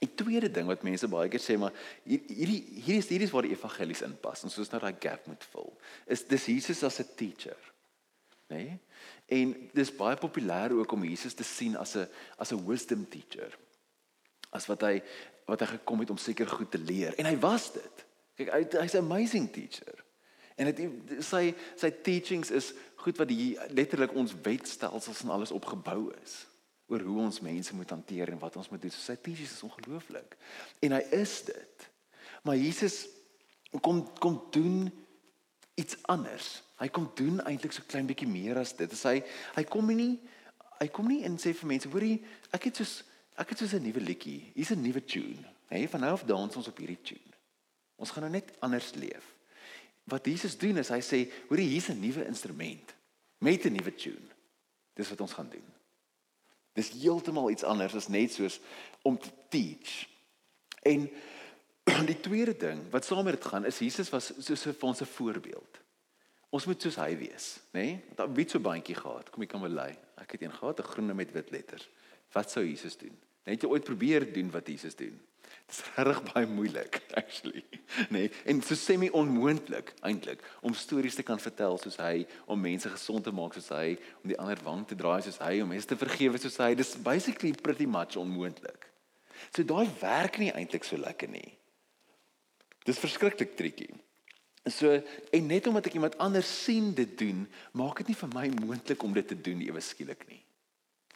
Die 0.00 0.14
tweede 0.16 0.48
ding 0.48 0.68
wat 0.68 0.84
mense 0.84 1.08
baie 1.12 1.28
keer 1.28 1.42
sê 1.44 1.58
maar 1.60 1.74
hierdie 2.08 2.62
hierdie 2.72 3.00
is 3.02 3.10
hierdie 3.12 3.26
is 3.28 3.32
waar 3.34 3.44
die 3.44 3.52
evangelies 3.52 4.00
inpas 4.06 4.46
en 4.46 4.52
soos 4.52 4.70
nou 4.72 4.80
daai 4.80 4.96
gap 4.96 5.26
moet 5.28 5.44
vul. 5.52 5.68
Is 6.08 6.24
dis 6.28 6.46
Jesus 6.48 6.80
as 6.88 7.00
'n 7.02 7.10
teacher. 7.16 7.58
Né? 8.48 8.56
Nee? 8.56 8.78
En 9.28 9.52
dis 9.74 9.92
baie 9.92 10.16
populêr 10.16 10.72
ook 10.72 10.92
om 10.92 11.04
Jesus 11.04 11.34
te 11.34 11.44
sien 11.44 11.76
as 11.76 11.96
'n 11.96 12.08
as 12.38 12.52
'n 12.52 12.64
wisdom 12.64 13.04
teacher. 13.08 13.52
As 14.50 14.66
wat 14.66 14.80
hy 14.80 15.02
wat 15.44 15.60
hy 15.60 15.66
gekom 15.66 16.00
het 16.00 16.10
om 16.10 16.16
seker 16.16 16.48
goed 16.48 16.70
te 16.70 16.78
leer 16.78 17.14
en 17.18 17.26
hy 17.26 17.36
was 17.36 17.72
dit. 17.72 18.06
Kyk 18.36 18.52
hy 18.52 18.64
hy's 18.80 18.94
'n 18.94 19.04
amazing 19.04 19.52
teacher. 19.52 20.04
En 20.56 20.72
dit 20.72 20.88
sy 21.24 21.54
sy 21.76 21.90
teachings 21.90 22.50
is 22.50 22.72
goed 22.96 23.18
wat 23.18 23.28
die 23.28 23.58
letterlik 23.68 24.14
ons 24.14 24.32
wetstelsels 24.42 25.22
en 25.22 25.28
alles 25.28 25.52
opgebou 25.52 26.08
is 26.24 26.46
oor 26.90 27.04
hoe 27.06 27.20
ons 27.22 27.40
mense 27.40 27.74
moet 27.74 27.90
hanteer 27.90 28.32
en 28.32 28.40
wat 28.42 28.56
ons 28.58 28.68
moet 28.68 28.82
doen. 28.82 28.90
So 28.90 29.00
sy 29.00 29.16
teachings 29.16 29.54
is 29.54 29.62
ongelooflik. 29.66 30.36
En 30.82 30.96
hy 30.96 31.02
is 31.20 31.36
dit. 31.46 31.86
Maar 32.42 32.58
Jesus 32.58 33.06
kom 33.80 34.02
kom 34.18 34.40
doen 34.50 34.90
iets 35.78 35.96
anders. 36.10 36.62
Hy 36.80 36.88
kom 36.88 37.10
doen 37.14 37.40
eintlik 37.46 37.72
so 37.76 37.86
klein 37.86 38.08
bietjie 38.08 38.28
meer 38.28 38.58
as 38.60 38.74
dit. 38.76 38.90
Dis 38.90 39.06
hy 39.06 39.20
hy 39.54 39.64
kom 39.70 39.92
nie 39.94 40.16
hy 40.80 40.88
kom 40.88 41.10
nie 41.12 41.22
en 41.28 41.36
sê 41.36 41.52
vir 41.52 41.68
mense, 41.68 41.88
hoorie, 41.92 42.16
ek 42.56 42.70
het 42.70 42.80
soos 42.80 43.02
ek 43.40 43.52
het 43.52 43.60
soos 43.62 43.74
'n 43.74 43.84
nuwe 43.84 44.00
liedjie. 44.00 44.52
Hier's 44.54 44.72
'n 44.72 44.82
nuwe 44.82 45.04
tune. 45.04 45.44
Hey, 45.68 45.88
van 45.88 46.00
nou 46.00 46.12
af 46.12 46.24
dans 46.24 46.56
ons 46.56 46.68
op 46.68 46.76
hierdie 46.76 47.00
tune. 47.02 47.32
Ons 47.96 48.10
gaan 48.10 48.22
nou 48.22 48.32
net 48.32 48.52
anders 48.60 48.94
leef. 48.94 49.24
Wat 50.04 50.26
Jesus 50.26 50.58
doen 50.58 50.76
is 50.76 50.88
hy 50.88 51.00
sê, 51.00 51.32
hoorie, 51.48 51.68
hier's 51.68 51.88
'n 51.88 52.00
nuwe 52.00 52.26
instrument 52.26 52.94
met 53.38 53.64
'n 53.64 53.72
nuwe 53.72 53.94
tune. 53.94 54.28
Dis 54.94 55.08
wat 55.08 55.20
ons 55.20 55.32
gaan 55.32 55.48
doen. 55.48 55.79
Dis 56.72 56.92
heeltemal 56.94 57.50
iets 57.50 57.66
anders 57.66 57.94
as 57.94 58.08
net 58.08 58.32
soos 58.32 58.60
om 59.02 59.18
te 59.18 59.30
teach. 59.48 60.06
En 60.82 61.10
die 62.10 62.20
tweede 62.20 62.56
ding 62.56 62.82
wat 62.90 63.04
saam 63.04 63.24
met 63.24 63.38
dit 63.38 63.44
gaan 63.44 63.66
is 63.68 63.78
Jesus 63.78 64.10
was 64.10 64.32
soos 64.38 64.62
vir 64.62 64.88
ons 64.88 65.00
'n 65.00 65.14
voorbeeld. 65.16 65.80
Ons 66.50 66.66
moet 66.66 66.82
soos 66.82 66.96
hy 66.98 67.16
wees, 67.16 67.60
nê? 67.70 67.80
Nee? 67.80 68.04
Want 68.16 68.34
wie 68.34 68.42
het 68.42 68.50
so 68.50 68.58
baantjie 68.58 68.94
gehad? 68.94 69.30
Kom 69.30 69.42
ek 69.42 69.48
kan 69.48 69.62
wel 69.62 69.70
lei. 69.70 69.92
Ek 70.18 70.32
het 70.34 70.42
een 70.42 70.52
gehad, 70.52 70.80
'n 70.80 70.90
groene 70.92 71.14
met 71.14 71.32
wit 71.32 71.50
letters. 71.50 71.88
Wat 72.32 72.50
sou 72.50 72.64
Jesus 72.64 72.96
doen? 72.96 73.14
Net 73.44 73.62
jy 73.62 73.68
ooit 73.68 73.84
probeer 73.84 74.32
doen 74.32 74.50
wat 74.50 74.66
Jesus 74.66 74.96
doen? 74.96 75.20
Dit 75.70 75.78
is 75.78 76.02
reg 76.02 76.18
baie 76.32 76.46
moeilik 76.50 76.96
actually. 77.14 77.62
Nee, 78.10 78.30
en 78.44 78.58
so 78.62 78.74
semi 78.74 79.06
onmoontlik 79.14 79.92
eintlik 80.02 80.42
om 80.66 80.74
stories 80.74 81.14
te 81.14 81.22
kan 81.22 81.38
vertel 81.38 81.78
soos 81.78 81.98
hy, 82.02 82.24
om 82.50 82.58
mense 82.58 82.90
gesond 82.90 83.22
te 83.24 83.34
maak 83.34 83.54
soos 83.54 83.70
hy, 83.70 83.94
om 84.24 84.32
die 84.32 84.38
ander 84.42 84.58
wang 84.66 84.82
te 84.86 84.98
draai 84.98 85.20
soos 85.22 85.38
hy, 85.38 85.60
om 85.62 85.70
mense 85.70 85.86
te 85.86 85.98
vergewe 86.00 86.42
soos 86.42 86.58
hy. 86.58 86.72
Dis 86.74 86.96
basically 86.98 87.54
pretty 87.54 87.86
much 87.86 88.18
onmoontlik. 88.18 88.88
So 89.54 89.62
daai 89.62 89.86
werk 90.02 90.40
nie 90.42 90.50
eintlik 90.50 90.86
so 90.88 90.98
lekker 90.98 91.30
nie. 91.30 91.54
Dis 92.88 92.98
verskriklik 92.98 93.54
tricky. 93.54 93.92
So 94.66 94.98
en 94.98 95.50
net 95.54 95.70
omdat 95.70 95.86
ek 95.86 96.00
iemand 96.00 96.18
anders 96.18 96.50
sien 96.64 96.90
dit 96.98 97.14
doen, 97.22 97.46
maak 97.78 98.02
dit 98.02 98.10
nie 98.10 98.18
vir 98.18 98.34
my 98.34 98.48
moontlik 98.58 99.06
om 99.06 99.14
dit 99.14 99.30
te 99.30 99.38
doen 99.38 99.62
ewe 99.70 99.86
skielik 99.86 100.26
nie. 100.26 100.42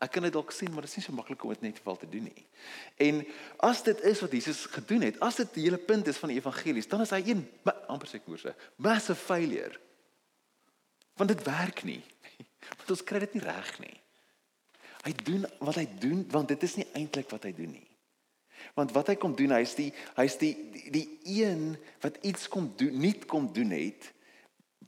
Ek 0.02 0.10
kan 0.10 0.24
dit 0.26 0.34
dalk 0.34 0.50
sien, 0.50 0.72
maar 0.74 0.82
dit 0.82 0.90
is 0.90 0.98
nie 0.98 1.04
so 1.06 1.14
maklik 1.14 1.44
om 1.46 1.52
dit 1.54 1.66
net 1.68 1.78
wel 1.84 1.96
te 2.00 2.08
doen 2.10 2.26
nie. 2.26 2.46
En 2.98 3.20
as 3.68 3.82
dit 3.86 4.00
is 4.10 4.20
wat 4.24 4.32
Jesus 4.34 4.64
gedoen 4.72 5.06
het, 5.06 5.20
as 5.22 5.38
dit 5.38 5.52
die 5.54 5.66
hele 5.68 5.78
punt 5.78 6.08
is 6.10 6.18
van 6.18 6.32
die 6.32 6.40
evangelies, 6.40 6.88
dan 6.90 7.04
is 7.04 7.14
hy 7.14 7.22
een 7.28 7.44
amper 7.86 8.10
sê 8.10 8.18
koerse, 8.24 8.56
massive 8.82 9.18
failure. 9.20 9.78
Want 11.14 11.30
dit 11.30 11.44
werk 11.46 11.84
nie. 11.86 12.02
Want 12.80 12.90
ons 12.96 13.04
kry 13.06 13.22
dit 13.22 13.36
nie 13.38 13.44
reg 13.44 13.70
nie. 13.84 13.94
Hy 15.04 15.12
doen 15.20 15.42
wat 15.60 15.76
hy 15.76 15.84
doen, 16.00 16.22
want 16.32 16.48
dit 16.48 16.62
is 16.64 16.78
nie 16.80 16.86
eintlik 16.96 17.28
wat 17.28 17.44
hy 17.44 17.50
doen 17.52 17.74
nie. 17.76 17.88
Want 18.72 18.94
wat 18.96 19.10
hy 19.12 19.18
kom 19.20 19.34
doen, 19.36 19.52
hy's 19.52 19.74
die 19.76 19.90
hy's 20.16 20.38
die, 20.40 20.54
die 20.72 20.92
die 20.94 21.42
een 21.42 21.74
wat 22.00 22.16
iets 22.24 22.48
kom 22.48 22.70
doen, 22.80 22.96
nie 23.02 23.12
kom 23.28 23.50
doen 23.52 23.74
het 23.76 24.08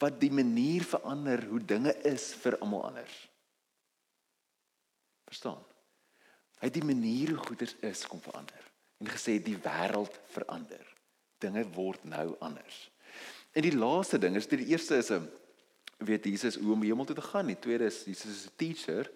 wat 0.00 0.16
die 0.20 0.32
manier 0.32 0.84
verander 0.88 1.44
hoe 1.50 1.60
dinge 1.60 1.92
is 2.08 2.30
vir 2.40 2.56
almal 2.64 2.88
anders. 2.88 3.25
Verstaan? 5.26 5.62
Hy 6.62 6.71
die 6.73 6.85
manier 6.85 7.35
hoe 7.35 7.47
goeders 7.50 7.76
is 7.85 8.06
kom 8.09 8.23
verander 8.25 8.62
en 9.02 9.11
gesê 9.12 9.37
die 9.42 9.59
wêreld 9.61 10.14
verander. 10.33 10.85
Dinge 11.42 11.66
word 11.75 12.04
nou 12.09 12.30
anders. 12.40 12.87
En 13.52 13.64
die 13.64 13.76
laaste 13.76 14.18
ding 14.21 14.37
is 14.38 14.49
die 14.49 14.64
eerste 14.73 14.97
is 14.97 15.11
'n 15.11 15.28
weet 15.99 16.25
Jesus 16.25 16.56
hoe 16.56 16.73
om 16.73 16.83
hemel 16.83 17.04
toe 17.04 17.14
te 17.14 17.28
gaan. 17.28 17.47
Die 17.47 17.59
tweede 17.59 17.85
is 17.85 18.04
Jesus 18.04 18.30
is 18.30 18.47
'n 18.47 18.56
teacher 18.56 19.11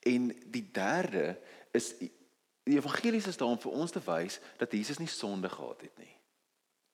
en 0.00 0.32
die 0.50 0.70
derde 0.72 1.38
is 1.70 1.94
die 2.64 2.78
evangelies 2.78 3.26
is 3.26 3.36
daar 3.36 3.48
om 3.48 3.58
vir 3.58 3.72
ons 3.72 3.90
te 3.90 4.00
wys 4.04 4.40
dat 4.56 4.72
Jesus 4.72 4.98
nie 4.98 5.08
sonde 5.08 5.48
gehad 5.48 5.80
het 5.80 5.98
nie. 5.98 6.16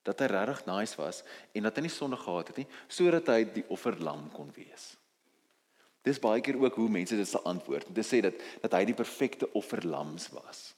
Dat 0.01 0.19
hy 0.19 0.25
regtig 0.25 0.65
nice 0.65 0.95
was 0.95 1.23
en 1.51 1.63
dat 1.63 1.75
hy 1.75 1.81
nie 1.81 1.93
sonde 1.93 2.17
gehad 2.17 2.47
het 2.47 2.57
nie 2.57 2.67
sodat 2.87 3.27
hy 3.27 3.43
die 3.43 3.65
offerlam 3.69 4.31
kon 4.31 4.51
wees. 4.55 4.97
Dis 6.09 6.21
baie 6.21 6.41
keer 6.41 6.57
ook 6.57 6.77
hoe 6.81 6.89
mense 6.89 7.17
dit 7.17 7.29
sal 7.29 7.45
antwoord. 7.49 7.89
Dit 7.93 8.07
sê 8.07 8.21
dat 8.25 8.37
dat 8.63 8.75
hy 8.77 8.83
die 8.89 8.97
perfekte 8.97 9.49
offerlams 9.57 10.29
was. 10.33 10.71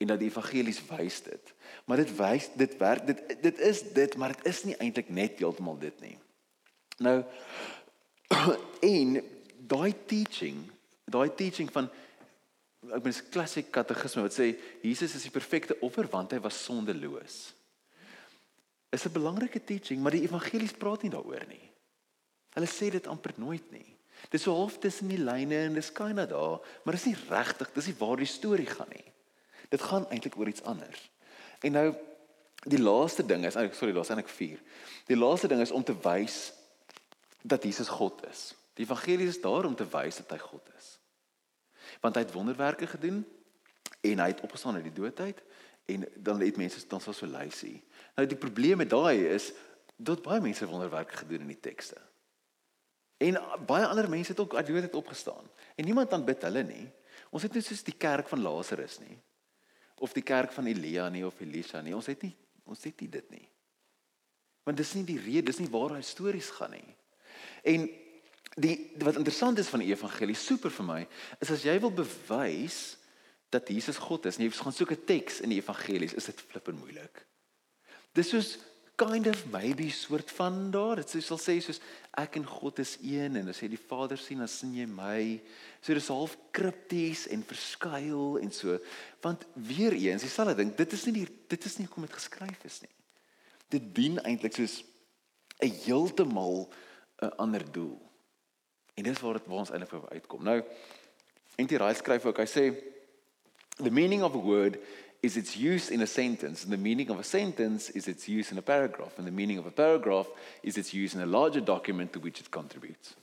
En 0.00 0.12
dat 0.12 0.20
die 0.22 0.30
evangelies 0.30 0.80
wys 0.88 1.20
dit. 1.26 1.54
Maar 1.84 2.04
dit 2.04 2.12
wys 2.16 2.50
dit 2.56 2.76
werk 2.80 3.08
dit 3.10 3.42
dit 3.42 3.62
is 3.70 3.82
dit, 3.96 4.16
maar 4.16 4.36
dit 4.36 4.46
is 4.52 4.62
nie 4.68 4.76
eintlik 4.78 5.10
net 5.12 5.42
heeltemal 5.42 5.78
dit 5.82 6.04
nie. 6.04 6.16
Nou 7.02 7.18
en 8.94 9.18
daai 9.70 9.92
teaching, 10.06 10.62
daai 11.04 11.28
teaching 11.34 11.70
van 11.74 11.90
ek 12.96 13.04
mens 13.04 13.20
klassiek 13.28 13.68
katekisme 13.72 14.24
wat 14.24 14.34
sê 14.36 14.52
Jesus 14.80 15.16
is 15.18 15.26
die 15.26 15.34
perfekte 15.34 15.76
offer 15.84 16.08
want 16.12 16.32
hy 16.32 16.40
was 16.40 16.62
sondeloos. 16.64 17.40
Is 18.90 19.06
'n 19.06 19.12
belangrike 19.14 19.62
teaching, 19.64 20.00
maar 20.02 20.16
die 20.16 20.24
evangelies 20.26 20.74
praat 20.74 21.02
nie 21.02 21.12
daaroor 21.12 21.44
nie. 21.48 21.66
Hulle 22.56 22.66
sê 22.66 22.90
dit 22.90 23.06
amper 23.06 23.34
nooit 23.36 23.66
nie. 23.70 23.99
Dis 24.28 24.42
so 24.42 24.54
half 24.54 24.78
tussen 24.78 25.08
die 25.08 25.18
lyne 25.18 25.64
en 25.66 25.78
dis 25.78 25.92
kyna 25.92 26.26
daar, 26.26 26.60
maar 26.84 26.94
dis 26.94 27.08
nie 27.08 27.16
regtig, 27.28 27.72
dis 27.74 27.90
nie 27.90 27.96
waar 27.98 28.20
die 28.20 28.28
storie 28.28 28.68
gaan 28.68 28.90
nie. 28.92 29.06
Dit 29.70 29.82
gaan 29.82 30.06
eintlik 30.10 30.36
oor 30.38 30.48
iets 30.48 30.62
anders. 30.62 31.10
En 31.60 31.72
nou 31.72 31.88
die 32.68 32.80
laaste 32.80 33.24
ding 33.26 33.46
is, 33.46 33.56
sorry, 33.56 33.92
daar's 33.96 34.12
eintlik 34.12 34.28
4. 34.28 34.60
Die 35.08 35.16
laaste 35.16 35.48
ding 35.48 35.60
is 35.64 35.72
om 35.72 35.84
te 35.84 35.96
wys 36.04 36.52
dat 37.42 37.64
Jesus 37.64 37.88
God 37.88 38.20
is. 38.28 38.50
Die 38.76 38.84
evangelie 38.84 39.28
is 39.28 39.40
daar 39.40 39.64
om 39.64 39.76
te 39.76 39.88
wys 39.88 40.20
dat 40.20 40.30
hy 40.34 40.38
God 40.38 40.68
is. 40.76 40.98
Want 42.00 42.16
hy 42.16 42.22
het 42.26 42.32
wonderwerke 42.32 42.86
gedoen 42.86 43.24
en 44.00 44.22
hy 44.22 44.28
het 44.32 44.44
opgestaan 44.44 44.78
uit 44.78 44.86
die 44.88 44.98
doodheid 45.00 45.42
en 45.90 46.06
dan 46.14 46.40
het 46.40 46.60
mense 46.60 46.82
dan 46.88 47.00
so 47.00 47.12
so 47.12 47.26
lysie. 47.26 47.80
Nou 48.16 48.26
die 48.28 48.38
probleem 48.38 48.80
met 48.80 48.90
daai 48.90 49.26
is 49.32 49.50
dat 49.96 50.22
baie 50.22 50.40
mense 50.40 50.68
wonderwerke 50.68 51.16
gedoen 51.24 51.44
in 51.44 51.52
die 51.52 51.60
tekste. 51.60 51.98
En 53.20 53.36
baie 53.68 53.86
ander 53.86 54.08
mense 54.08 54.32
het 54.32 54.40
ook 54.40 54.54
uit 54.56 54.66
dood 54.66 54.86
het 54.88 54.96
opgestaan. 54.96 55.44
En 55.76 55.84
niemand 55.84 56.12
aanbid 56.12 56.42
hulle 56.48 56.62
nie. 56.64 56.86
Ons 57.30 57.44
het 57.46 57.54
nie 57.54 57.62
soos 57.62 57.82
die 57.84 57.96
kerk 57.96 58.30
van 58.30 58.42
Lazarus 58.42 58.98
nie. 59.02 59.18
Of 60.00 60.14
die 60.16 60.24
kerk 60.24 60.54
van 60.56 60.66
Elia 60.70 61.08
nie 61.12 61.26
of 61.26 61.40
Elisa 61.44 61.82
nie. 61.84 61.94
Ons 61.94 62.08
het 62.08 62.22
nie 62.24 62.36
ons 62.70 62.84
het 62.86 63.02
nie 63.02 63.10
dit 63.10 63.32
nie. 63.34 63.46
Want 64.66 64.78
dis 64.78 64.92
nie 64.94 65.06
die 65.08 65.18
rede, 65.18 65.48
dis 65.50 65.60
nie 65.62 65.70
waar 65.72 65.96
daai 65.96 66.06
stories 66.06 66.52
gaan 66.54 66.76
nie. 66.76 66.92
En 67.66 67.88
die 68.60 68.74
wat 69.02 69.18
interessant 69.18 69.58
is 69.62 69.70
van 69.70 69.82
die 69.82 69.90
evangelie 69.92 70.36
super 70.38 70.72
vir 70.74 70.86
my 70.86 71.00
is 71.42 71.52
as 71.54 71.64
jy 71.66 71.76
wil 71.82 71.92
bewys 71.94 72.80
dat 73.50 73.70
Jesus 73.70 73.98
God 73.98 74.28
is 74.30 74.38
jy 74.38 74.50
gaan 74.54 74.74
soek 74.74 74.92
'n 74.94 75.04
teks 75.06 75.40
in 75.40 75.50
die 75.50 75.58
evangelies, 75.58 76.14
is 76.14 76.30
dit 76.30 76.40
flippend 76.40 76.78
moeilik. 76.78 77.26
Dis 78.14 78.30
soos 78.30 78.58
kind 79.00 79.26
of 79.26 79.46
maybe 79.50 79.88
soort 79.90 80.30
van 80.36 80.70
daar. 80.70 81.00
Dit 81.00 81.14
sê 81.14 81.22
sal 81.24 81.40
sê 81.40 81.56
soos 81.64 81.80
ek 82.20 82.36
en 82.40 82.44
God 82.46 82.82
is 82.82 82.96
een 83.00 83.38
en 83.40 83.48
as 83.52 83.62
jy 83.62 83.70
die 83.72 83.80
Vader 83.80 84.20
sien, 84.20 84.42
dan 84.42 84.50
sien 84.50 84.74
jy 84.76 84.86
my. 84.90 85.40
So 85.80 85.96
dis 85.96 86.10
half 86.12 86.36
kripties 86.56 87.24
en 87.32 87.44
verskuil 87.48 88.36
en 88.42 88.52
so. 88.52 88.76
Want 89.24 89.46
weer 89.54 89.96
eens, 89.96 90.26
dieselfde 90.26 90.58
ding, 90.60 90.74
dit 90.76 90.96
is 90.96 91.06
nie 91.08 91.16
die, 91.22 91.26
dit 91.48 91.66
is 91.70 91.78
nie 91.80 91.88
hoe 91.88 92.04
dit 92.04 92.18
geskryf 92.18 92.68
is 92.68 92.80
nie. 92.84 92.92
Dit 93.72 93.90
dien 93.96 94.20
eintlik 94.26 94.58
soos 94.58 94.82
'n 95.60 95.72
heeltemal 95.86 96.68
'n 97.22 97.32
ander 97.36 97.64
doel. 97.72 97.98
En 98.94 99.04
dis 99.04 99.20
waar 99.20 99.38
dit 99.38 99.46
waar 99.46 99.64
ons 99.64 99.70
eintlik 99.70 100.12
uitkom. 100.12 100.44
Nou 100.44 100.62
N.T. 101.56 101.72
Wright 101.76 101.96
skryf 101.96 102.24
ook, 102.24 102.38
hy 102.38 102.48
sê 102.48 102.64
the 103.76 103.90
meaning 103.90 104.22
of 104.22 104.34
a 104.34 104.38
word 104.38 104.78
is 105.22 105.36
its 105.36 105.56
use 105.56 105.90
in 105.90 106.00
a 106.00 106.06
sentence. 106.06 106.64
And 106.64 106.72
the 106.72 106.78
meaning 106.78 107.10
of 107.10 107.18
a 107.18 107.24
sentence 107.24 107.90
is 107.90 108.08
its 108.08 108.28
use 108.28 108.52
in 108.52 108.58
a 108.58 108.62
paragraph. 108.62 109.18
And 109.18 109.26
the 109.26 109.32
meaning 109.32 109.58
of 109.58 109.66
a 109.66 109.70
paragraph 109.70 110.28
is 110.62 110.78
its 110.78 110.94
use 110.94 111.14
in 111.14 111.20
a 111.20 111.26
larger 111.26 111.60
document 111.60 112.12
to 112.14 112.20
which 112.20 112.40
it 112.40 112.50
contributes. 112.50 113.14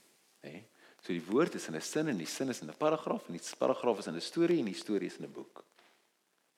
Okay? 0.44 0.64
So 1.02 1.12
die 1.12 1.22
woord 1.22 1.54
is 1.54 1.68
in 1.68 1.74
'n 1.74 1.80
sin 1.80 2.08
en 2.08 2.18
die 2.18 2.26
sin 2.26 2.48
is 2.48 2.60
in 2.60 2.68
'n 2.68 2.76
paragraaf 2.76 3.28
en 3.28 3.34
die 3.34 3.56
paragraaf 3.58 3.98
is 3.98 4.06
in 4.06 4.14
'n 4.14 4.20
storie 4.20 4.58
en 4.58 4.64
die 4.64 4.74
storie 4.74 5.06
is 5.06 5.16
in 5.16 5.24
'n 5.24 5.32
boek. 5.32 5.64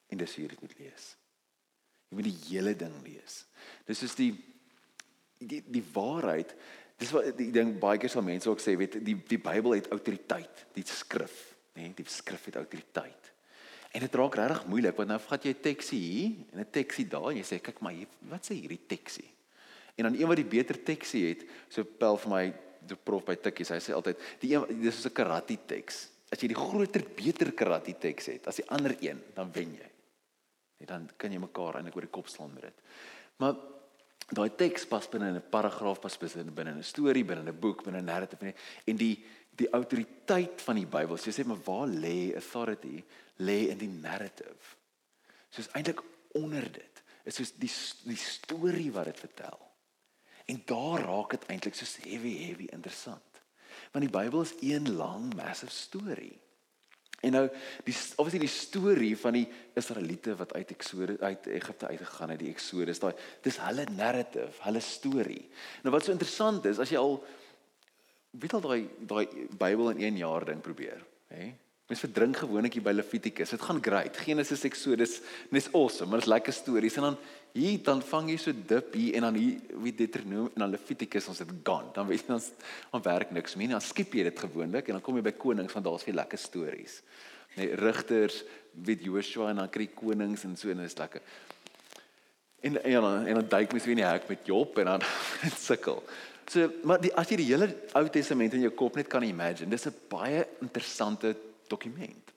En 0.08 0.18
dis 0.18 0.34
hoe 0.34 0.44
jy 0.44 0.48
dit 0.48 0.60
moet 0.60 0.78
lees. 0.78 1.16
Jy 2.08 2.14
moet 2.16 2.24
die 2.24 2.38
hele 2.48 2.76
ding 2.76 2.94
lees. 3.04 3.44
Dis 3.86 4.02
is 4.02 4.14
die 4.14 4.34
die 5.38 5.62
die 5.66 5.84
waarheid. 5.92 6.54
Dis 6.96 7.10
wat 7.10 7.36
die 7.36 7.50
ding 7.50 7.78
baie 7.78 7.98
keer 7.98 8.10
sal 8.10 8.22
mense 8.22 8.48
ook 8.48 8.60
sê, 8.60 8.76
weet 8.76 9.04
die 9.04 9.14
die 9.14 9.38
Bybel 9.38 9.70
het 9.70 9.88
autoriteit, 9.88 10.66
die 10.74 10.84
skrif, 10.84 11.56
nê, 11.74 11.82
nee, 11.82 11.94
die 11.94 12.04
skrif 12.08 12.44
het 12.44 12.56
autoriteit. 12.56 13.29
En 13.90 14.00
dit 14.00 14.14
raak 14.14 14.34
regtig 14.34 14.66
moeilik 14.70 14.96
want 14.96 15.08
nou 15.08 15.18
vat 15.18 15.44
jy 15.44 15.50
'n 15.50 15.60
teksie 15.60 15.98
hier 15.98 16.30
en 16.52 16.60
'n 16.60 16.70
teksie 16.70 17.06
daar 17.08 17.30
en 17.30 17.36
jy 17.36 17.44
sê 17.44 17.60
kyk 17.60 17.80
maar 17.80 17.92
hier, 17.92 18.06
wat 18.28 18.46
sê 18.46 18.54
hierdie 18.54 18.86
teksie? 18.86 19.28
En 19.96 20.04
dan 20.04 20.14
een 20.14 20.28
wat 20.28 20.36
die 20.36 20.44
beter 20.44 20.82
teksie 20.82 21.28
het, 21.28 21.44
so 21.68 21.84
pel 21.84 22.16
vir 22.16 22.30
my 22.30 22.44
die 22.86 22.96
prof 22.96 23.24
by 23.24 23.36
Tikkies, 23.36 23.72
hy 23.74 23.80
sê 23.82 23.92
altyd 23.92 24.20
die 24.40 24.54
een 24.54 24.82
dis 24.82 24.98
is 24.98 25.06
'n 25.06 25.12
karate 25.12 25.58
teks. 25.66 26.08
As 26.32 26.40
jy 26.40 26.48
die 26.48 26.54
groter 26.54 27.04
beter 27.16 27.52
karate 27.52 27.94
teks 27.98 28.26
het 28.26 28.46
as 28.46 28.56
die 28.56 28.68
ander 28.70 28.96
een, 29.00 29.20
dan 29.34 29.52
wen 29.52 29.74
jy. 29.74 29.90
Net 30.80 30.88
dan 30.88 31.10
kan 31.16 31.32
jy 31.32 31.38
mekaar 31.38 31.76
eintlik 31.76 31.96
oor 31.96 32.06
die 32.08 32.10
kop 32.10 32.28
slaan 32.28 32.54
met 32.54 32.62
dit. 32.62 32.74
Maar 33.36 33.56
daai 34.30 34.50
teks 34.56 34.86
pas 34.86 35.08
binne 35.08 35.32
'n 35.32 35.42
paragraaf, 35.50 36.00
pas 36.00 36.16
binne 36.18 36.78
'n 36.78 36.82
storie, 36.82 37.24
binne 37.24 37.50
'n 37.50 37.60
boek, 37.60 37.84
binne 37.84 38.00
'n 38.00 38.04
narrative 38.04 38.54
en 38.86 38.96
die 38.96 39.24
die 39.58 39.70
autoriteit 39.76 40.62
van 40.62 40.78
die 40.80 40.88
Bybel. 40.88 41.18
So 41.18 41.30
jy 41.30 41.36
sê 41.40 41.46
maar 41.48 41.62
waar 41.66 41.88
lê 41.90 42.32
authority? 42.38 43.00
Lê 43.42 43.58
in 43.72 43.80
die 43.80 43.90
narrative. 43.90 44.76
Soos 45.50 45.70
eintlik 45.74 46.02
onder 46.38 46.66
dit. 46.72 47.02
Is 47.28 47.40
soos 47.40 47.52
die 47.58 47.70
die 48.08 48.20
storie 48.20 48.90
wat 48.94 49.10
dit 49.10 49.24
vertel. 49.26 49.58
En 50.50 50.62
daar 50.66 51.04
raak 51.06 51.34
dit 51.36 51.48
eintlik 51.52 51.76
soos 51.78 51.98
heavy 52.04 52.36
heavy 52.46 52.70
interessant. 52.74 53.42
Want 53.92 54.06
die 54.06 54.12
Bybel 54.12 54.42
is 54.42 54.54
een 54.60 54.94
lang 54.96 55.34
massive 55.34 55.72
storie. 55.72 56.38
En 57.20 57.34
nou 57.36 57.42
die 57.84 57.94
obviously 58.16 58.40
die 58.46 58.52
storie 58.52 59.12
van 59.20 59.36
die 59.36 59.44
Israeliete 59.76 60.32
wat 60.40 60.54
uit 60.56 60.70
Eksodus 60.72 61.18
uit 61.20 61.46
Egipte 61.52 61.90
uitgegaan 61.90 62.32
het, 62.32 62.40
die 62.40 62.52
Eksodus, 62.52 63.02
daai 63.02 63.12
dis 63.44 63.58
hulle 63.60 63.84
narrative, 63.92 64.54
hulle 64.64 64.80
storie. 64.80 65.42
Nou 65.84 65.92
wat 65.92 66.06
so 66.06 66.14
interessant 66.16 66.64
is, 66.70 66.80
as 66.80 66.92
jy 66.92 67.00
al 67.00 67.18
weet 68.30 68.54
al 68.54 68.62
daai 68.64 68.82
daai 68.98 69.26
Bybel 69.58 69.90
in 69.96 70.06
1 70.12 70.22
jaar 70.22 70.44
ding 70.44 70.60
probeer, 70.62 71.02
hè? 71.32 71.50
Mens 71.90 72.04
verdrink 72.04 72.36
gewoonetjie 72.38 72.80
by 72.86 72.92
Levitikus. 72.94 73.50
Dit 73.50 73.62
gaan 73.66 73.80
great. 73.82 74.14
Genesis, 74.22 74.62
Exodus, 74.68 75.16
dis 75.50 75.66
awesome, 75.74 76.06
maar 76.06 76.20
dit 76.20 76.28
is 76.28 76.30
lekker 76.30 76.54
stories 76.54 76.98
en 77.00 77.08
dan 77.08 77.16
hier 77.50 77.80
dan 77.82 78.02
vang 78.06 78.28
jy 78.30 78.36
so 78.38 78.54
dip 78.54 78.94
hier 78.94 79.16
en 79.18 79.26
dan 79.26 79.38
hier 79.40 79.56
wie 79.82 79.92
Deuteronomium 79.98 80.52
en 80.54 80.62
dan 80.62 80.70
Levitikus 80.70 81.26
ons 81.32 81.42
het 81.42 81.50
gone. 81.66 81.90
Dan 81.96 82.06
weet 82.06 82.22
jy 82.22 82.36
dan 82.36 82.46
dan 82.92 83.02
werk 83.08 83.34
niks 83.34 83.58
meer. 83.58 83.74
Dan 83.74 83.82
skiep 83.82 84.14
jy 84.14 84.28
dit 84.28 84.44
gewoonlik 84.46 84.86
en 84.86 85.00
dan 85.00 85.02
kom 85.02 85.18
jy 85.18 85.26
by 85.26 85.34
konings 85.34 85.74
van 85.74 85.82
daar's 85.88 86.06
vir 86.06 86.14
lekker 86.20 86.38
stories. 86.38 87.00
Nee, 87.56 87.74
rigters, 87.74 88.44
weet 88.86 89.02
Joshua 89.02 89.50
en 89.50 89.64
dan 89.64 89.74
kry 89.74 89.88
konings 89.90 90.46
en 90.46 90.54
so 90.54 90.70
en 90.70 90.84
dit 90.84 90.86
is 90.86 90.98
lekker. 91.02 91.26
En 92.62 92.78
en 92.84 93.00
dan 93.02 93.26
en 93.26 93.34
dan 93.40 93.48
duik 93.48 93.72
mens 93.72 93.84
weer 93.88 93.98
in 93.98 94.04
die 94.04 94.06
hek 94.06 94.30
met 94.30 94.46
Job 94.46 94.78
en 94.78 94.94
dan 94.94 95.02
sukkel. 95.68 96.04
So 96.50 96.66
maar 96.82 96.98
die, 96.98 97.12
as 97.14 97.30
jy 97.30 97.38
die 97.44 97.50
hele 97.52 97.68
Ou 97.98 98.08
Testament 98.10 98.56
in 98.56 98.64
jou 98.64 98.72
kop 98.74 98.96
net 98.98 99.10
kan 99.10 99.22
imagine, 99.22 99.70
dis 99.70 99.86
'n 99.86 99.94
baie 100.10 100.46
interessante 100.60 101.36
dokument. 101.68 102.32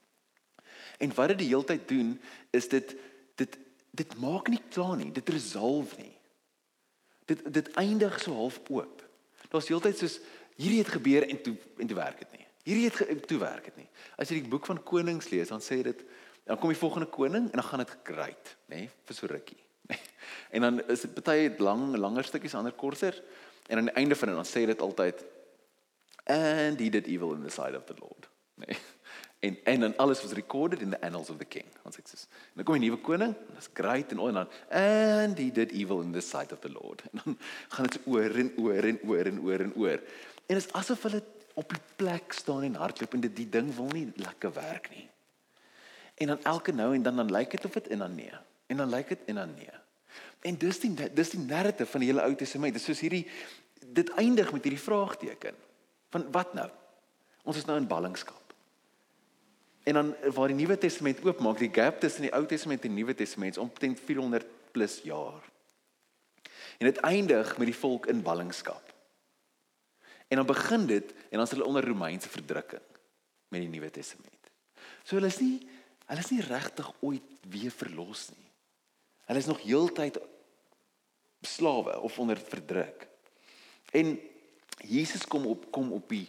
En 1.00 1.14
wat 1.16 1.34
dit 1.34 1.38
die 1.38 1.48
hele 1.50 1.66
tyd 1.66 1.88
doen 1.88 2.20
is 2.52 2.68
dit 2.68 2.96
dit 3.36 3.58
dit 3.92 4.16
maak 4.18 4.50
nie 4.50 4.62
klaar 4.70 4.98
nie, 4.98 5.12
dit 5.12 5.30
resolve 5.30 5.98
nie. 5.98 6.14
Dit 7.26 7.54
dit 7.54 7.74
eindig 7.74 8.20
so 8.22 8.34
half 8.34 8.60
oop. 8.70 9.02
Daar's 9.50 9.68
heeltyd 9.68 9.98
soos 9.98 10.20
hierdie 10.56 10.80
het 10.80 10.94
gebeur 10.94 11.28
en 11.28 11.42
toe 11.42 11.56
en 11.78 11.88
toe 11.88 11.98
werk 11.98 12.20
dit 12.20 12.32
nie. 12.32 12.48
Hierdie 12.64 12.90
het 12.90 13.28
toe 13.28 13.40
werk 13.40 13.66
dit 13.66 13.76
nie. 13.76 13.90
As 14.18 14.30
jy 14.30 14.42
die 14.42 14.50
boek 14.50 14.66
van 14.66 14.84
konings 14.84 15.30
lees, 15.30 15.50
dan 15.50 15.62
sê 15.62 15.82
dit 15.84 16.06
dan 16.46 16.60
kom 16.60 16.70
die 16.70 16.78
volgende 16.78 17.08
koning 17.08 17.50
en 17.50 17.60
dan 17.60 17.64
gaan 17.64 17.80
dit 17.80 17.98
great, 18.04 18.56
nê, 18.68 18.90
vir 19.06 19.16
so 19.16 19.28
rukkie. 19.28 19.60
En 20.56 20.62
dan 20.62 20.82
is 20.92 21.02
dit 21.02 21.24
baie 21.24 21.50
lang 21.58 21.96
langer 21.98 22.24
stukkies 22.24 22.54
ander 22.56 22.76
korter 22.76 23.16
en 23.68 23.78
aan 23.78 23.86
die 23.86 23.94
einde 23.94 24.16
van 24.16 24.28
dit 24.28 24.38
dan 24.38 24.46
sê 24.46 24.66
dit 24.66 24.82
altyd 24.82 25.26
and 26.26 26.80
he 26.80 26.90
did 26.90 27.08
evil 27.08 27.34
in 27.34 27.44
the 27.44 27.50
sight 27.50 27.76
of 27.76 27.86
the 27.86 27.96
Lord. 28.00 28.30
Nee. 28.56 28.78
En 29.44 29.58
en 29.64 29.80
dan 29.80 29.98
alles 29.98 30.22
was 30.22 30.32
recorded 30.32 30.82
in 30.82 30.90
the 30.90 31.02
annals 31.02 31.30
of 31.30 31.38
the 31.38 31.46
king. 31.46 31.66
Ons 31.84 31.96
sê 31.96 32.02
dis. 32.02 32.28
En 32.32 32.62
dan 32.62 32.64
kom 32.64 32.76
'n 32.76 32.80
nuwe 32.80 32.98
koning, 32.98 33.36
en 33.36 33.54
dit's 33.54 33.70
great 33.74 34.12
en 34.12 34.18
dan 34.18 34.48
and 34.70 35.38
he 35.38 35.52
did 35.52 35.72
evil 35.72 36.02
in 36.02 36.12
the 36.12 36.22
sight 36.22 36.52
of 36.52 36.60
the 36.60 36.72
Lord. 36.72 37.04
En 37.12 37.22
dan 37.24 37.38
gaan 37.68 37.86
dit 37.86 38.00
oor 38.06 38.36
en 38.36 38.54
oor 38.58 38.84
en 38.84 39.00
oor 39.04 39.26
en 39.26 39.42
oor 39.42 39.60
en 39.60 39.74
oor. 39.76 40.00
En 40.46 40.56
dit 40.56 40.58
is 40.58 40.72
asof 40.72 41.04
hulle 41.04 41.24
op 41.54 41.70
die 41.70 41.82
plek 41.96 42.34
staan 42.34 42.64
en 42.64 42.76
hardloop 42.76 43.14
en 43.14 43.20
dit 43.20 43.36
die 43.36 43.50
ding 43.50 43.76
wil 43.76 43.92
nie 43.92 44.12
lekker 44.16 44.54
werk 44.54 44.90
nie. 44.96 45.10
En 46.16 46.28
dan 46.28 46.44
elke 46.44 46.72
nou 46.72 46.94
en 46.96 47.04
dan 47.04 47.16
dan 47.16 47.32
lyk 47.32 47.52
dit 47.52 47.66
of 47.66 47.72
dit 47.72 47.88
en 47.88 47.98
dan 47.98 48.16
nee. 48.16 48.34
En 48.66 48.78
dan 48.78 48.90
lyk 48.90 49.08
dit 49.08 49.20
en 49.26 49.36
dan 49.36 49.54
nee. 49.56 49.83
En 50.44 50.58
dis 50.60 50.80
die 50.84 50.94
dis 51.16 51.36
die 51.36 51.42
narrative 51.44 51.90
van 51.92 52.04
die 52.04 52.10
hele 52.12 52.24
Ou 52.26 52.36
Testament. 52.36 52.76
Dit 52.76 52.84
is 52.84 52.88
soos 52.92 53.04
hierdie 53.04 53.26
dit 53.94 54.10
eindig 54.20 54.50
met 54.52 54.64
hierdie 54.66 54.82
vraagteken. 54.82 55.56
Van 56.14 56.26
wat 56.36 56.54
nou? 56.58 56.70
Ons 57.44 57.60
is 57.62 57.68
nou 57.68 57.78
in 57.80 57.88
ballingskap. 57.88 58.54
En 59.84 60.00
dan 60.00 60.14
waar 60.36 60.52
die 60.52 60.58
Nuwe 60.58 60.78
Testament 60.80 61.20
oopmaak, 61.26 61.60
die 61.60 61.72
gap 61.74 62.00
tussen 62.00 62.28
die 62.28 62.34
Ou 62.36 62.46
Testament 62.48 62.84
en 62.84 62.94
die 62.94 63.02
Nuwe 63.02 63.16
Testament 63.16 63.58
is 63.58 63.62
omtrent 63.62 64.00
400 64.00 64.48
plus 64.72 65.00
jaar. 65.04 65.44
En 66.80 66.88
dit 66.88 67.04
eindig 67.04 67.58
met 67.58 67.70
die 67.70 67.78
volk 67.78 68.08
in 68.12 68.24
ballingskap. 68.24 68.94
En 70.28 70.40
dan 70.40 70.48
begin 70.48 70.88
dit 70.88 71.12
en 71.12 71.38
dan 71.38 71.46
is 71.46 71.52
hulle 71.52 71.66
onder 71.66 71.86
Romeinse 71.88 72.30
verdrukking 72.30 72.82
met 73.48 73.62
die 73.62 73.70
Nuwe 73.70 73.92
Testament. 73.92 74.52
So 75.04 75.20
hulle 75.20 75.32
is 75.32 75.40
nie 75.44 75.60
hulle 76.08 76.20
is 76.20 76.32
nie 76.34 76.44
regtig 76.44 76.90
ooit 77.00 77.48
weer 77.50 77.72
verlos 77.72 78.30
nie. 78.34 78.50
Hulle 79.30 79.40
is 79.40 79.48
nog 79.48 79.62
heeltyd 79.64 80.20
slawe 81.48 82.00
of 82.00 82.20
onder 82.20 82.38
verdruk. 82.38 83.08
En 83.92 84.20
Jesus 84.88 85.28
kom 85.28 85.46
op 85.46 85.72
kom 85.72 85.92
op 85.92 86.10
die 86.10 86.28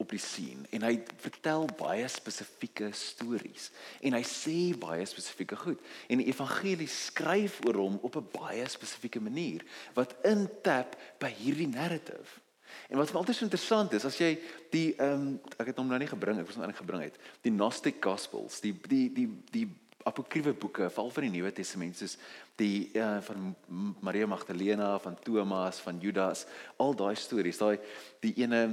op 0.00 0.08
die 0.14 0.20
scene 0.22 0.64
en 0.72 0.84
hy 0.86 0.94
vertel 1.20 1.66
baie 1.76 2.06
spesifieke 2.08 2.88
stories 2.96 3.68
en 4.00 4.16
hy 4.16 4.22
sê 4.24 4.54
baie 4.80 5.04
spesifieke 5.04 5.58
goed 5.60 5.82
en 6.08 6.22
die 6.22 6.30
evangelie 6.32 6.88
skryf 6.88 7.58
oor 7.68 7.82
hom 7.82 7.98
op 8.00 8.16
'n 8.16 8.30
baie 8.32 8.64
spesifieke 8.68 9.20
manier 9.20 9.64
wat 9.94 10.16
intap 10.24 10.96
by 11.20 11.28
hierdie 11.28 11.68
narrative. 11.68 12.40
En 12.88 12.96
wat 12.96 13.10
vir 13.10 13.18
altyd 13.18 13.36
so 13.36 13.44
interessant 13.44 13.92
is 13.92 14.04
as 14.04 14.16
jy 14.18 14.38
die 14.72 14.94
ehm 14.96 15.12
um, 15.12 15.40
ek 15.58 15.66
het 15.66 15.76
hom 15.76 15.88
nou 15.90 15.98
nie 15.98 16.10
gebring 16.10 16.38
ek 16.40 16.46
was 16.46 16.56
nou 16.56 16.64
eintlik 16.64 16.82
gebring 16.82 17.02
het 17.02 17.20
die 17.42 17.52
Gnostic 17.52 18.00
Gospels 18.00 18.60
die 18.60 18.72
die 18.88 19.12
die 19.12 19.28
die 19.50 19.68
apokriewe 20.08 20.52
boeke 20.52 20.90
veral 20.90 21.10
van 21.10 21.26
die 21.26 21.32
Nuwe 21.34 21.52
Testament 21.52 21.96
soos 21.96 22.16
die 22.56 22.90
uh, 22.96 23.18
van 23.24 23.50
Maria 24.00 24.26
Magdalena 24.26 24.94
van 24.98 25.18
Thomas 25.24 25.80
van 25.84 25.98
Judas 26.00 26.46
al 26.80 26.94
daai 26.96 27.16
stories 27.16 27.60
daai 27.60 27.76
die 28.24 28.32
ene 28.40 28.70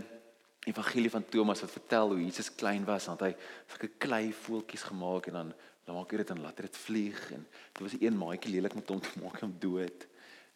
evangelie 0.68 1.10
van 1.10 1.26
Thomas 1.26 1.62
wat 1.64 1.72
vertel 1.72 2.12
hoe 2.12 2.24
Jesus 2.24 2.50
klein 2.56 2.86
was, 2.86 3.08
want 3.08 3.24
hy 3.24 3.32
sulke 3.72 3.90
klei 4.04 4.34
voeltjies 4.36 4.88
gemaak 4.90 5.32
en 5.32 5.42
dan 5.42 5.56
dan 5.88 5.96
maak 5.96 6.12
hy 6.12 6.18
dit 6.20 6.32
en 6.34 6.42
laat 6.44 6.58
dit 6.60 6.78
vlieg 6.84 7.20
en 7.32 7.46
dit 7.48 7.80
was 7.80 7.94
een 7.96 8.16
maatjie 8.20 8.52
lelik 8.58 8.74
met 8.76 8.90
hom 8.92 9.00
te 9.00 9.20
maak 9.24 9.40
hom 9.40 9.54
dood. 9.56 10.04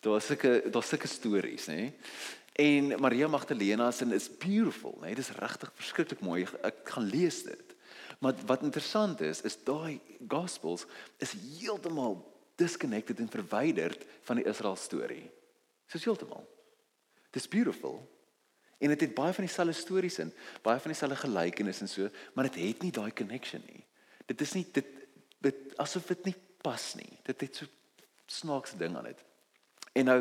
Daar 0.03 0.17
was 0.17 0.27
sulke 0.27 0.57
daar 0.67 0.83
sulke 0.83 1.07
stories, 1.07 1.69
nê? 1.71 1.93
En 2.59 2.91
Maria 2.99 3.29
Magdalena 3.31 3.91
se 3.95 4.05
is 4.11 4.27
beautiful, 4.27 4.97
nê? 4.99 5.13
Dit 5.15 5.23
is 5.23 5.31
regtig 5.39 5.71
verskriklik 5.79 6.19
mooi. 6.19 6.43
Ek 6.67 6.83
gaan 6.83 7.07
lees 7.07 7.45
dit. 7.47 7.70
Maar 8.21 8.37
wat 8.45 8.61
interessant 8.61 9.21
is, 9.25 9.41
is 9.41 9.57
daai 9.65 9.97
gospels 10.29 10.85
is 11.17 11.33
heeltemal 11.33 12.19
disconnected 12.61 13.19
en 13.19 13.29
verwyderd 13.29 14.05
van 14.27 14.37
die 14.37 14.45
Israel 14.45 14.77
storie. 14.77 15.25
Soos 15.89 16.05
heeltemal. 16.05 16.45
Dis 17.33 17.49
beautiful. 17.49 17.97
En 18.77 18.93
dit 18.93 18.99
het, 18.99 19.09
het 19.09 19.17
baie 19.17 19.33
van 19.33 19.45
dieselfde 19.45 19.73
stories 19.73 20.19
in, 20.21 20.29
baie 20.61 20.79
van 20.79 20.93
dieselfde 20.93 21.17
gelykenisse 21.23 21.87
en 21.87 21.89
so, 21.89 22.09
maar 22.33 22.49
dit 22.49 22.61
het 22.61 22.85
nie 22.85 22.93
daai 22.93 23.09
connection 23.17 23.65
nie. 23.65 23.83
Dit 24.29 24.41
is 24.45 24.53
nie 24.57 24.65
dit 24.73 24.97
dit 25.41 25.77
asof 25.81 26.05
dit 26.13 26.29
nie 26.29 26.37
pas 26.61 26.83
nie. 26.99 27.09
Dit 27.25 27.41
het 27.41 27.63
so 27.63 27.65
snaakse 28.29 28.77
ding 28.77 28.93
aan 28.97 29.09
dit. 29.09 29.21
En 29.97 30.05
nou, 30.05 30.19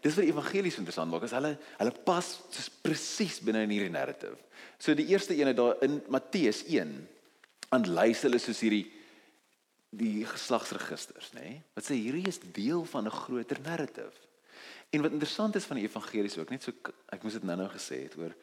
dis 0.00 0.14
vir 0.14 0.30
evangelies 0.30 0.78
interessant 0.78 1.10
maak, 1.10 1.26
as 1.26 1.34
hulle 1.34 1.56
hulle 1.80 1.94
pas 2.06 2.28
soos 2.54 2.70
presies 2.82 3.40
binne 3.42 3.66
in 3.66 3.74
hierdie 3.74 3.92
narrative. 3.92 4.38
So 4.78 4.94
die 4.94 5.10
eerste 5.10 5.34
ene 5.34 5.58
daar 5.58 5.82
in 5.82 5.98
Matteus 6.06 6.62
1 6.70 6.94
aanlys 7.74 8.24
hulle 8.26 8.40
soos 8.42 8.62
hierdie 8.64 8.86
die 9.90 10.22
geslagsregisters, 10.22 11.32
nê? 11.34 11.42
Nee? 11.42 11.62
Wat 11.74 11.86
sê 11.86 11.96
hierdie 11.98 12.28
is 12.30 12.38
deel 12.54 12.84
van 12.86 13.06
'n 13.06 13.10
groter 13.24 13.58
narrative. 13.60 14.14
En 14.90 15.02
wat 15.02 15.12
interessant 15.12 15.56
is 15.56 15.64
van 15.64 15.76
die 15.76 15.86
evangelies 15.86 16.38
ook, 16.38 16.50
net 16.50 16.62
so 16.62 16.72
ek 17.08 17.22
moes 17.22 17.32
dit 17.32 17.42
nou-nou 17.42 17.68
gesê 17.68 18.02
het 18.02 18.16
oor 18.16 18.34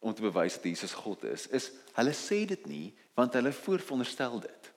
om 0.00 0.14
te 0.14 0.22
bewys 0.22 0.54
dat 0.54 0.64
Jesus 0.64 0.92
God 0.92 1.24
is, 1.24 1.46
is 1.46 1.72
hulle 1.94 2.12
sê 2.12 2.46
dit 2.46 2.66
nie 2.66 2.94
want 3.14 3.32
hulle 3.32 3.52
vooronderstel 3.52 4.40
dit. 4.40 4.72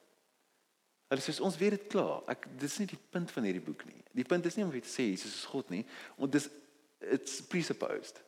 Hulle 1.08 1.20
sê 1.20 1.40
ons 1.40 1.56
weet 1.56 1.70
dit 1.70 1.86
klaar. 1.88 2.22
Ek 2.28 2.46
dis 2.58 2.78
nie 2.78 2.86
die 2.86 3.00
punt 3.10 3.30
van 3.30 3.44
hierdie 3.44 3.64
boek 3.64 3.84
nie. 3.84 4.02
Die 4.12 4.24
punt 4.24 4.46
is 4.46 4.56
nie 4.56 4.64
om 4.64 4.70
te 4.70 4.88
sê 4.88 5.10
Jesus 5.10 5.34
is 5.34 5.44
God 5.44 5.70
nie, 5.70 5.84
want 6.16 6.32
dis 6.32 6.48
it's 7.00 7.40
presupposed. 7.42 8.20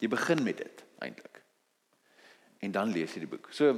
Jy 0.00 0.08
begin 0.08 0.42
met 0.42 0.56
dit 0.56 0.84
eintlik. 0.98 1.42
en 2.58 2.72
dan 2.74 2.90
lees 2.90 3.12
jy 3.14 3.22
die 3.22 3.30
boek. 3.30 3.48
So 3.54 3.76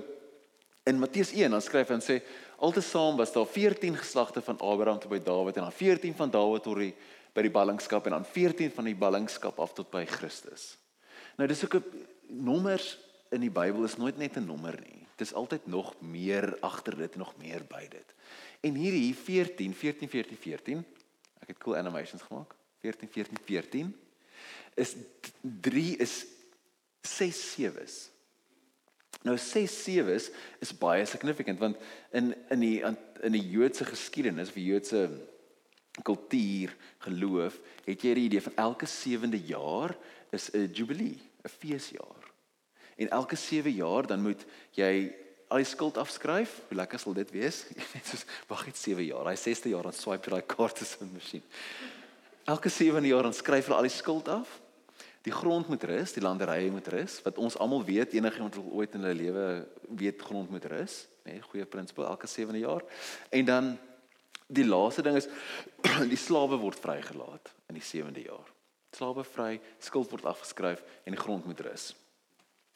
in 0.90 0.98
Matteus 0.98 1.32
1 1.32 1.54
dan 1.54 1.62
skryf 1.62 1.90
hy 1.90 1.96
en 1.98 2.04
sê 2.04 2.18
altesaam 2.58 3.18
was 3.20 3.32
daar 3.32 3.48
14 3.48 3.96
geslagte 3.96 4.42
van 4.44 4.58
Abraham 4.58 4.98
tot 5.00 5.12
by 5.12 5.20
Dawid 5.24 5.56
en 5.56 5.68
dan 5.68 5.76
14 5.76 6.16
van 6.18 6.32
Dawid 6.34 6.66
tot 6.66 6.82
die 6.82 6.92
by 7.30 7.44
die 7.46 7.52
ballingskap 7.54 8.08
en 8.08 8.16
dan 8.16 8.26
14 8.26 8.72
van 8.74 8.88
die 8.90 8.96
ballingskap 8.98 9.60
af 9.62 9.74
tot 9.76 9.90
by 9.92 10.02
Christus. 10.10 10.74
Nou 11.38 11.46
dis 11.48 11.62
ook 11.64 11.76
'n 11.78 12.06
nommers 12.26 12.98
in 13.30 13.40
die 13.40 13.50
Bybel 13.50 13.84
is 13.84 13.96
nooit 13.96 14.18
net 14.18 14.36
'n 14.36 14.46
nommer 14.46 14.74
nie. 14.80 15.06
Dit 15.16 15.28
is 15.28 15.34
altyd 15.34 15.66
nog 15.66 15.94
meer 16.00 16.58
agter 16.60 16.96
dit 16.96 17.12
en 17.12 17.18
nog 17.18 17.36
meer 17.36 17.62
by 17.68 17.86
dit. 17.88 18.14
En 18.60 18.74
hierdie 18.74 19.14
14 19.14 19.74
14 19.74 20.08
14 20.08 20.36
14 20.36 20.84
ek 21.40 21.48
het 21.48 21.58
cool 21.58 21.76
animations 21.76 22.22
gemaak. 22.22 22.54
14 22.80 23.08
14 23.08 23.38
14 23.44 23.96
is 24.74 24.96
3 25.40 25.96
is 25.96 26.26
6 27.02 27.52
sewes. 27.52 28.09
Nou 29.22 29.36
6 29.38 29.82
sewes 29.82 30.30
is 30.58 30.78
baie 30.78 31.04
significant 31.06 31.58
want 31.58 31.76
in 32.12 32.34
in 32.50 32.60
die 32.60 32.78
in 33.20 33.32
die 33.36 33.48
Joodse 33.50 33.84
geskiedenis 33.84 34.48
of 34.48 34.56
Joodse 34.56 35.08
kultuur, 36.02 36.72
geloof, 37.04 37.58
het 37.84 38.02
jy 38.02 38.14
die 38.14 38.28
idee 38.30 38.42
van 38.42 38.56
elke 38.56 38.86
sewende 38.86 39.40
jaar 39.44 39.96
is 40.30 40.50
'n 40.54 40.70
jubilee, 40.72 41.18
'n 41.44 41.48
feesjaar. 41.48 42.24
En 42.96 43.08
elke 43.08 43.36
7 43.36 43.72
jaar 43.72 44.06
dan 44.06 44.22
moet 44.22 44.44
jy 44.70 45.12
al 45.48 45.56
die 45.56 45.66
skuld 45.66 45.96
afskryf. 45.96 46.60
Hoe 46.68 46.76
lekker 46.76 46.98
sal 46.98 47.12
dit 47.12 47.30
wees? 47.30 47.64
Net 47.94 48.06
soos 48.06 48.24
wag 48.46 48.66
net 48.66 48.76
7 48.76 49.04
jaar. 49.04 49.24
Daai 49.24 49.36
6ste 49.36 49.68
jaar 49.68 49.82
dan 49.82 49.92
swipe 49.92 50.30
jy 50.30 50.30
daai 50.30 50.46
kaarte 50.46 50.84
die 50.98 51.12
masjien. 51.12 51.42
Elke 52.44 52.68
7de 52.68 53.06
jaar 53.06 53.22
dan 53.22 53.34
skryf 53.34 53.66
hulle 53.66 53.76
al 53.76 53.82
die 53.82 53.94
skuld 53.94 54.28
af. 54.28 54.59
Die 55.22 55.32
grond 55.32 55.68
moet 55.68 55.84
rus, 55.84 56.14
die 56.16 56.22
landerye 56.22 56.70
moet 56.72 56.86
rus, 56.88 57.18
wat 57.22 57.38
ons 57.38 57.56
almal 57.60 57.84
weet, 57.84 58.14
enigiemand 58.16 58.56
wat 58.56 58.72
ooit 58.72 58.94
in 58.96 59.04
hulle 59.04 59.18
lewe 59.18 59.46
weet 60.00 60.22
grond 60.24 60.50
moet 60.50 60.64
rus, 60.72 61.02
nê, 61.26 61.36
nee, 61.36 61.42
goeie 61.44 61.66
prinsipie 61.68 62.06
elke 62.08 62.28
7de 62.30 62.62
jaar. 62.62 62.84
En 63.28 63.44
dan 63.44 63.68
die 64.48 64.64
laaste 64.64 65.04
ding 65.04 65.18
is 65.20 65.28
die 66.14 66.18
slawe 66.18 66.56
word 66.60 66.80
vrygelaat 66.80 67.52
in 67.68 67.76
die 67.76 67.84
7de 67.84 68.24
jaar. 68.24 68.48
Slawe 68.96 69.24
vry, 69.24 69.60
skuld 69.78 70.10
word 70.10 70.24
afgeskryf 70.26 70.80
en 71.04 71.14
die 71.14 71.20
grond 71.20 71.44
moet 71.46 71.60
rus. 71.68 71.92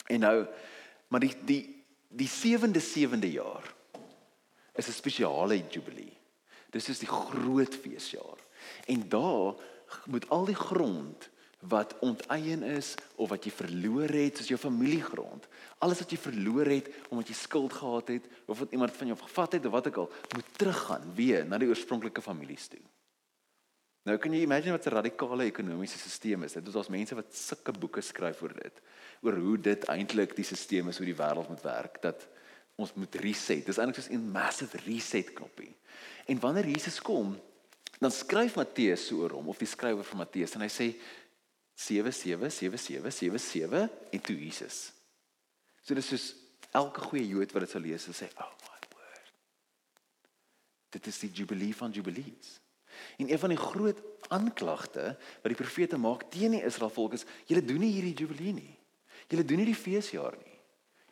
En 0.07 0.21
nou 0.21 0.37
maar 1.09 1.25
die 1.25 1.33
die 1.47 1.63
die 2.15 2.29
7de 2.31 2.83
7de 2.83 3.31
jaar 3.33 3.67
is 4.75 4.89
'n 4.89 4.93
spesiale 4.93 5.63
jubilee. 5.71 6.13
Dis 6.71 6.89
is 6.89 6.99
die 6.99 7.09
groot 7.09 7.75
feesjaar. 7.75 8.39
En 8.87 9.09
daar 9.09 9.55
moet 10.07 10.29
al 10.29 10.45
die 10.45 10.59
grond 10.59 11.31
wat 11.69 11.95
onteien 12.05 12.63
is 12.63 12.95
of 13.17 13.29
wat 13.33 13.45
jy 13.45 13.53
verloor 13.55 14.13
het 14.13 14.37
soos 14.37 14.51
jou 14.53 14.59
familiegrond. 14.61 15.47
Alles 15.85 16.03
wat 16.03 16.11
jy 16.13 16.19
verloor 16.21 16.69
het 16.69 16.91
omdat 17.09 17.31
jy 17.33 17.37
skuld 17.39 17.73
gehad 17.73 18.11
het 18.17 18.27
of 18.47 18.59
wat 18.59 18.73
iemand 18.73 18.97
van 18.97 19.13
jou 19.13 19.19
gevat 19.19 19.57
het 19.59 19.67
of 19.67 19.73
wat 19.73 19.89
ook 19.89 20.03
al, 20.05 20.11
moet 20.35 20.51
teruggaan 20.59 21.07
weer 21.15 21.47
na 21.47 21.59
die 21.59 21.69
oorspronklike 21.69 22.25
families 22.25 22.69
toe. 22.69 22.83
Nou 24.05 24.19
kan 24.21 24.35
jy 24.37 24.43
imagine 24.45 24.77
wat 24.77 24.87
'n 24.87 24.97
radikale 25.01 25.45
ekonomiese 25.45 25.99
stelsel 25.99 26.43
is. 26.45 26.53
Dit 26.53 26.69
is 26.69 26.75
ons 26.75 26.89
mense 26.89 27.15
wat 27.15 27.35
sulke 27.35 27.73
boeke 27.73 28.01
skryf 28.01 28.43
oor 28.43 28.53
dit. 28.53 28.81
Oor 29.23 29.37
hoe 29.37 29.59
dit 29.59 29.85
eintlik 29.89 30.37
die 30.37 30.45
stelsel 30.45 30.89
is 30.89 30.99
hoe 30.99 31.07
die 31.07 31.17
wêreld 31.17 31.49
moet 31.49 31.63
werk 31.63 32.03
dat 32.03 32.29
ons 32.77 32.93
moet 32.95 33.15
reset. 33.15 33.65
Dis 33.67 33.79
eintlik 33.79 33.97
soos 33.97 34.11
'n 34.11 34.31
massive 34.31 34.77
reset 34.85 35.33
knoppie. 35.33 35.75
En 36.27 36.41
wanneer 36.41 36.67
Jesus 36.67 37.01
kom, 37.01 37.41
dan 38.01 38.11
skryf 38.11 38.57
Matteus 38.57 39.07
so 39.07 39.23
oor 39.23 39.31
hom 39.31 39.49
of 39.49 39.59
die 39.59 39.69
skrywer 39.69 40.05
van 40.05 40.19
Matteus 40.19 40.55
en 40.55 40.61
hy 40.61 40.69
sê 40.73 40.95
777777 41.75 43.89
en 44.11 44.21
toe 44.21 44.39
Jesus. 44.39 44.93
So 45.83 45.95
dis 45.95 46.09
soos 46.09 46.35
elke 46.75 47.01
goeie 47.01 47.29
Jood 47.29 47.53
wat 47.53 47.63
dit 47.67 47.71
sal 47.71 47.81
lees 47.85 48.07
en 48.07 48.15
sê, 48.15 48.29
"Oh 48.39 48.53
my 48.63 48.79
word." 48.95 49.33
Dit 50.91 51.07
is 51.07 51.19
die 51.19 51.31
jubilee 51.31 51.77
van 51.77 51.91
jubilees. 51.91 52.61
En 53.17 53.31
een 53.31 53.39
van 53.39 53.49
die 53.49 53.59
groot 53.59 54.03
aanklagte 54.29 55.19
wat 55.43 55.53
die 55.53 55.55
profete 55.55 55.97
maak 55.97 56.31
teen 56.31 56.51
die 56.51 56.65
Israel 56.65 56.91
volk 56.91 57.13
is, 57.13 57.25
julle 57.47 57.65
doen 57.65 57.81
nie 57.81 57.93
hierdie 57.93 58.15
jubilee 58.15 58.53
nie. 58.53 58.79
Julle 59.29 59.45
doen 59.45 59.57
nie 59.57 59.67
die 59.67 59.75
feesjaar 59.75 60.37
nie. 60.37 60.59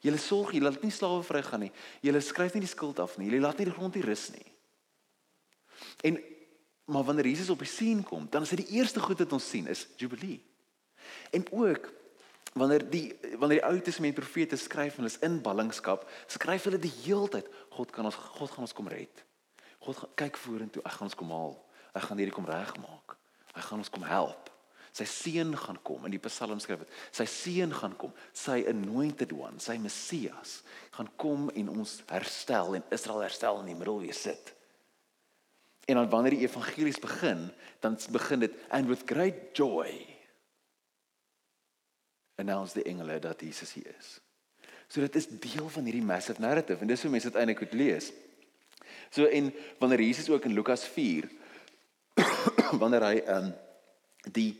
Julle 0.02 0.18
sorg, 0.18 0.52
julle 0.52 0.70
laat 0.70 0.82
nie 0.82 0.90
slawe 0.90 1.22
vrygaan 1.22 1.60
nie. 1.60 1.72
Julle 2.02 2.20
skryf 2.20 2.54
nie 2.54 2.64
die 2.64 2.70
skuld 2.70 2.98
af 2.98 3.18
nie. 3.18 3.30
Julle 3.30 3.40
laat 3.40 3.58
nie 3.58 3.68
die 3.68 3.74
grond 3.74 3.94
hier 3.94 4.04
rus 4.04 4.30
nie. 4.34 4.52
En 6.02 6.18
maar 6.84 7.04
wanneer 7.04 7.26
Jesus 7.26 7.50
op 7.50 7.58
die 7.58 7.68
sien 7.68 8.02
kom, 8.02 8.26
dan 8.30 8.42
is 8.42 8.48
dit 8.48 8.66
die 8.66 8.76
eerste 8.76 9.00
goed 9.00 9.18
wat 9.18 9.32
ons 9.32 9.48
sien 9.48 9.66
is 9.70 9.86
jubilee. 9.96 10.42
En 11.30 11.44
ook 11.50 11.90
wanneer 12.52 12.84
die 12.90 13.06
wanneer 13.40 13.60
die 13.60 13.68
Ou 13.68 13.80
Testament 13.80 14.14
profete 14.14 14.56
skryf 14.56 14.96
en 14.96 15.04
hulle 15.04 15.12
is 15.12 15.20
in 15.24 15.40
ballingskap, 15.44 16.04
skryf 16.26 16.68
hulle 16.68 16.80
die 16.80 16.92
heeltyd 17.02 17.48
God 17.72 17.92
kan 17.94 18.08
ons 18.08 18.18
God 18.38 18.52
gaan 18.52 18.66
ons 18.66 18.76
kom 18.76 18.90
red. 18.92 19.24
God 19.82 19.98
gaan 19.98 20.14
kyk 20.20 20.38
vorentoe, 20.38 20.82
hy 20.84 20.94
gaan 20.94 21.08
ons 21.08 21.18
kom 21.18 21.32
haal. 21.34 21.56
Hy 21.92 22.02
gaan 22.04 22.20
hierdie 22.20 22.34
kom 22.34 22.48
regmaak. 22.48 23.16
Hy 23.52 23.64
gaan 23.66 23.82
ons 23.82 23.90
kom 23.92 24.04
help. 24.06 24.50
Sy 24.92 25.06
seun 25.08 25.54
gaan 25.56 25.78
kom 25.84 26.04
in 26.04 26.12
die 26.12 26.20
Psalm 26.20 26.60
skryf 26.60 26.84
dit. 26.84 26.96
Sy 27.16 27.24
seun 27.28 27.72
gaan 27.72 27.94
kom, 27.96 28.12
sy 28.36 28.58
anointed 28.68 29.32
one, 29.32 29.56
sy 29.60 29.78
Messias 29.80 30.58
gaan 30.92 31.08
kom 31.20 31.48
en 31.56 31.70
ons 31.72 31.94
herstel 32.12 32.76
en 32.76 32.84
Israel 32.92 33.24
herstel 33.24 33.62
in 33.62 33.72
die 33.72 33.78
middel 33.78 34.02
weer 34.04 34.16
sit. 34.16 34.52
En 35.88 35.96
dan 35.98 36.10
wanneer 36.12 36.36
die 36.36 36.44
evangelies 36.44 37.00
begin, 37.00 37.48
dan 37.80 37.96
begin 38.12 38.44
dit 38.44 38.58
and 38.70 38.92
with 38.92 39.08
great 39.08 39.56
joy 39.56 39.88
announce 42.42 42.76
die 42.78 42.86
engele 42.90 43.18
dat 43.22 43.40
Jesus 43.40 43.72
hier 43.76 43.88
is. 43.98 44.18
So 44.92 45.00
dit 45.00 45.16
is 45.16 45.28
deel 45.30 45.68
van 45.72 45.88
hierdie 45.88 46.04
massive 46.04 46.40
narrative 46.42 46.84
en 46.84 46.90
dis 46.90 47.02
hoe 47.02 47.10
mense 47.12 47.30
dit 47.30 47.38
eintlik 47.40 47.64
moet 47.64 47.78
lees. 47.80 48.10
So 49.12 49.24
en 49.24 49.52
wanneer 49.80 50.04
Jesus 50.04 50.28
ook 50.30 50.44
in 50.44 50.56
Lukas 50.56 50.84
4 50.84 51.28
wanneer 52.80 53.06
hy 53.08 53.16
um 53.36 53.52
die 54.36 54.52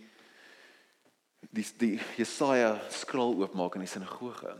die 1.52 1.66
die 1.78 1.96
Jesaja 2.16 2.76
skrol 2.90 3.36
oopmaak 3.42 3.76
in 3.76 3.84
die 3.84 3.90
sinagoge 3.90 4.54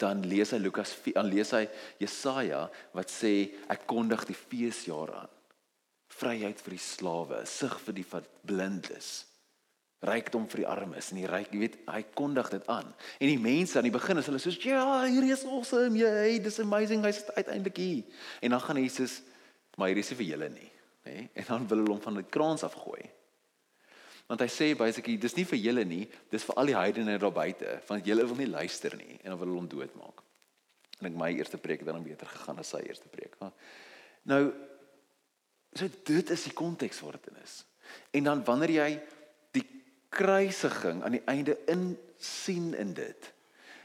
dan 0.00 0.24
lees 0.26 0.52
hy 0.52 0.58
Lukas 0.60 0.92
4 1.04 1.18
dan 1.20 1.30
lees 1.30 1.52
hy 1.54 1.64
Jesaja 2.02 2.66
wat 2.96 3.12
sê 3.12 3.34
ek 3.72 3.86
kondig 3.90 4.26
die 4.28 4.38
feesjaar 4.38 5.14
aan 5.22 5.32
vryheid 6.14 6.60
vir 6.62 6.76
die 6.76 6.82
slawe 6.82 7.44
sig 7.48 7.78
vir 7.86 7.96
die 8.00 8.08
wat 8.10 8.28
blind 8.46 8.90
is 8.94 9.12
rykdom 10.04 10.46
vir 10.50 10.62
die 10.62 10.68
armes 10.68 11.10
en 11.10 11.20
die 11.20 11.28
ryk, 11.28 11.50
jy 11.52 11.60
weet, 11.64 11.76
hy 11.88 12.02
kondig 12.16 12.50
dit 12.52 12.66
aan. 12.72 12.92
En 13.18 13.30
die 13.30 13.40
mense 13.40 13.78
aan 13.78 13.88
die 13.88 13.94
begin 13.94 14.20
is 14.20 14.26
hulle 14.30 14.38
soos, 14.38 14.60
"Ja, 14.62 15.04
hier 15.04 15.24
is 15.32 15.44
awesome. 15.44 15.98
Ja, 15.98 16.08
hey, 16.08 16.38
this 16.40 16.60
amazing. 16.60 17.04
Hy's 17.04 17.24
uiteindelik 17.34 17.76
hier." 17.76 18.04
En 18.40 18.50
dan 18.50 18.60
gaan 18.60 18.76
Jesus, 18.76 19.22
"Maar 19.76 19.88
hier 19.88 19.98
is 19.98 20.10
nie 20.10 20.16
vir 20.16 20.26
julle 20.26 20.48
nie." 20.48 20.70
Nê? 21.04 21.28
En 21.32 21.44
dan 21.46 21.68
wil 21.68 21.78
hulle 21.78 21.90
hom 21.90 22.00
van 22.00 22.14
die 22.14 22.28
kraans 22.28 22.62
afgooi. 22.62 23.10
Want 24.26 24.40
hy 24.40 24.48
sê 24.48 24.76
basically, 24.76 25.18
"Dis 25.18 25.34
nie 25.34 25.44
vir 25.44 25.58
julle 25.58 25.84
nie, 25.84 26.10
dis 26.30 26.44
vir 26.44 26.54
al 26.54 26.66
die 26.66 26.76
heidene 26.76 27.18
daar 27.18 27.32
buite, 27.32 27.80
want 27.86 28.04
julle 28.04 28.26
wil 28.26 28.36
nie 28.36 28.48
luister 28.48 28.96
nie." 28.96 29.18
En 29.22 29.30
dan 29.30 29.38
wil 29.38 29.46
hulle 29.46 29.60
hom 29.60 29.68
doodmaak. 29.68 30.22
En 31.00 31.06
ek 31.06 31.18
my 31.18 31.32
eerste 31.32 31.58
preek 31.58 31.78
het 31.78 31.86
dan 31.86 32.02
beter 32.02 32.26
gegaan 32.26 32.58
as 32.58 32.68
sy 32.68 32.80
eerste 32.86 33.08
preek. 33.08 33.36
Nou 34.22 34.52
so 35.74 35.88
dit 36.04 36.30
is 36.30 36.42
die 36.42 36.52
konteks 36.52 37.00
waar 37.00 37.18
dit 37.18 37.42
is. 37.42 37.64
En 38.10 38.24
dan 38.24 38.44
wanneer 38.44 38.70
jy 38.70 38.90
kruisiging 40.14 41.02
aan 41.02 41.18
die 41.18 41.26
einde 41.30 41.58
in 41.70 41.92
sien 42.18 42.72
in 42.78 42.94
dit 42.96 43.34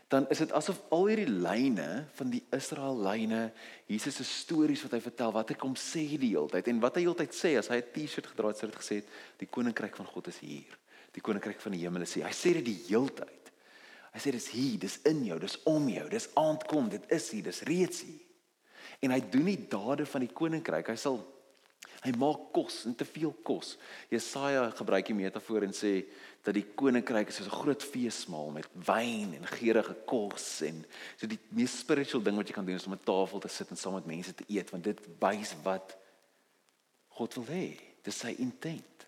dan 0.10 0.26
is 0.34 0.42
dit 0.42 0.52
asof 0.58 0.80
al 0.90 1.06
hierdie 1.06 1.30
lyne 1.30 1.88
van 2.18 2.32
die 2.34 2.42
Israel 2.56 2.98
lyne 3.06 3.52
Jesus 3.86 4.16
se 4.18 4.26
stories 4.26 4.82
wat 4.88 4.96
hy 4.98 5.02
vertel 5.06 5.34
wat 5.36 5.52
hy 5.54 5.58
kom 5.62 5.76
sê 5.78 6.02
die 6.18 6.32
hele 6.32 6.50
tyd 6.50 6.70
en 6.72 6.80
wat 6.82 6.98
hy 6.98 7.04
heeltyd 7.06 7.36
sê 7.38 7.52
as 7.60 7.70
hy 7.70 7.78
'n 7.78 7.92
T-shirt 7.94 8.32
gedra 8.32 8.50
het 8.50 8.58
sê 8.58 8.70
dit 8.72 8.80
gesê 8.82 8.98
die 9.38 9.50
koninkryk 9.58 9.96
van 9.96 10.10
God 10.10 10.32
is 10.34 10.40
hier. 10.42 10.74
Die 11.14 11.22
koninkryk 11.22 11.62
van 11.62 11.78
die 11.78 11.84
hemel 11.86 12.02
is 12.02 12.14
hier. 12.14 12.26
Hy 12.26 12.34
sê 12.34 12.54
dit 12.58 12.66
die 12.66 12.82
hele 12.90 13.14
tyd. 13.14 13.54
Hy 14.14 14.20
sê 14.20 14.32
dis 14.32 14.50
hier 14.50 14.80
dis 14.80 14.98
in 15.06 15.22
jou 15.26 15.40
dis 15.40 15.58
om 15.70 15.90
jou 15.90 16.10
dis 16.10 16.30
aandkom 16.34 16.90
dit 16.90 17.06
is 17.14 17.30
hier 17.30 17.44
dis 17.44 17.62
reeds 17.70 18.02
hier. 18.02 18.26
En 19.06 19.12
hy 19.12 19.22
doen 19.30 19.46
die 19.46 19.68
dade 19.70 20.06
van 20.06 20.26
die 20.26 20.34
koninkryk 20.34 20.90
hy 20.90 20.98
sal 20.98 21.22
Hy 22.00 22.14
maak 22.16 22.54
kos 22.56 22.86
en 22.88 22.96
te 22.96 23.04
veel 23.04 23.34
kos. 23.44 23.74
Jesaja 24.08 24.70
gebruik 24.78 25.10
die 25.10 25.18
metafoor 25.18 25.66
en 25.68 25.76
sê 25.76 26.06
dat 26.46 26.56
die 26.56 26.64
koninkryk 26.80 27.28
is 27.28 27.42
soos 27.42 27.50
'n 27.52 27.60
groot 27.60 27.84
feesmaal 27.84 28.52
met 28.56 28.68
wyn 28.88 29.36
en 29.36 29.46
geurende 29.46 29.96
kos 30.08 30.62
en 30.64 30.86
so 31.18 31.28
die 31.28 31.40
mees 31.52 31.80
spiritual 31.80 32.24
ding 32.24 32.38
wat 32.38 32.48
jy 32.48 32.54
kan 32.54 32.66
doen 32.66 32.80
is 32.80 32.88
om 32.88 32.94
'n 32.94 33.04
tafel 33.04 33.40
te 33.40 33.50
sit 33.50 33.70
en 33.70 33.76
saam 33.76 33.96
met 33.96 34.06
mense 34.06 34.34
te 34.34 34.46
eet 34.48 34.72
want 34.72 34.84
dit 34.84 35.00
wys 35.20 35.56
wat 35.64 35.98
God 37.10 37.34
wil 37.34 37.46
hê. 37.52 37.78
Dis 38.02 38.20
sy 38.20 38.34
intent. 38.40 39.08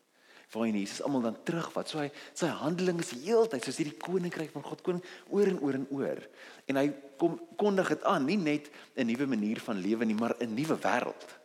Waar 0.52 0.68
hy 0.68 0.72
Jesus 0.72 1.02
almal 1.02 1.22
dan 1.22 1.44
terugvat. 1.44 1.88
So 1.88 2.00
hy 2.00 2.12
sy 2.34 2.48
handeling 2.48 3.00
is 3.00 3.12
heeltyd 3.12 3.64
soos 3.64 3.78
hierdie 3.78 3.98
koninkryk 3.98 4.52
van 4.52 4.64
God 4.64 4.82
koning 4.82 5.04
oor 5.30 5.48
en 5.48 5.60
oor 5.62 5.74
en 5.74 5.88
oor. 5.92 6.20
En 6.68 6.76
hy 6.76 6.94
kom 7.18 7.40
kondig 7.56 7.88
dit 7.88 8.04
aan, 8.04 8.26
nie 8.26 8.36
net 8.36 8.70
'n 8.98 9.08
nuwe 9.08 9.28
manier 9.28 9.60
van 9.62 9.80
lewe 9.80 10.06
nie, 10.06 10.16
maar 10.16 10.36
'n 10.42 10.54
nuwe 10.54 10.76
wêreld 10.76 11.41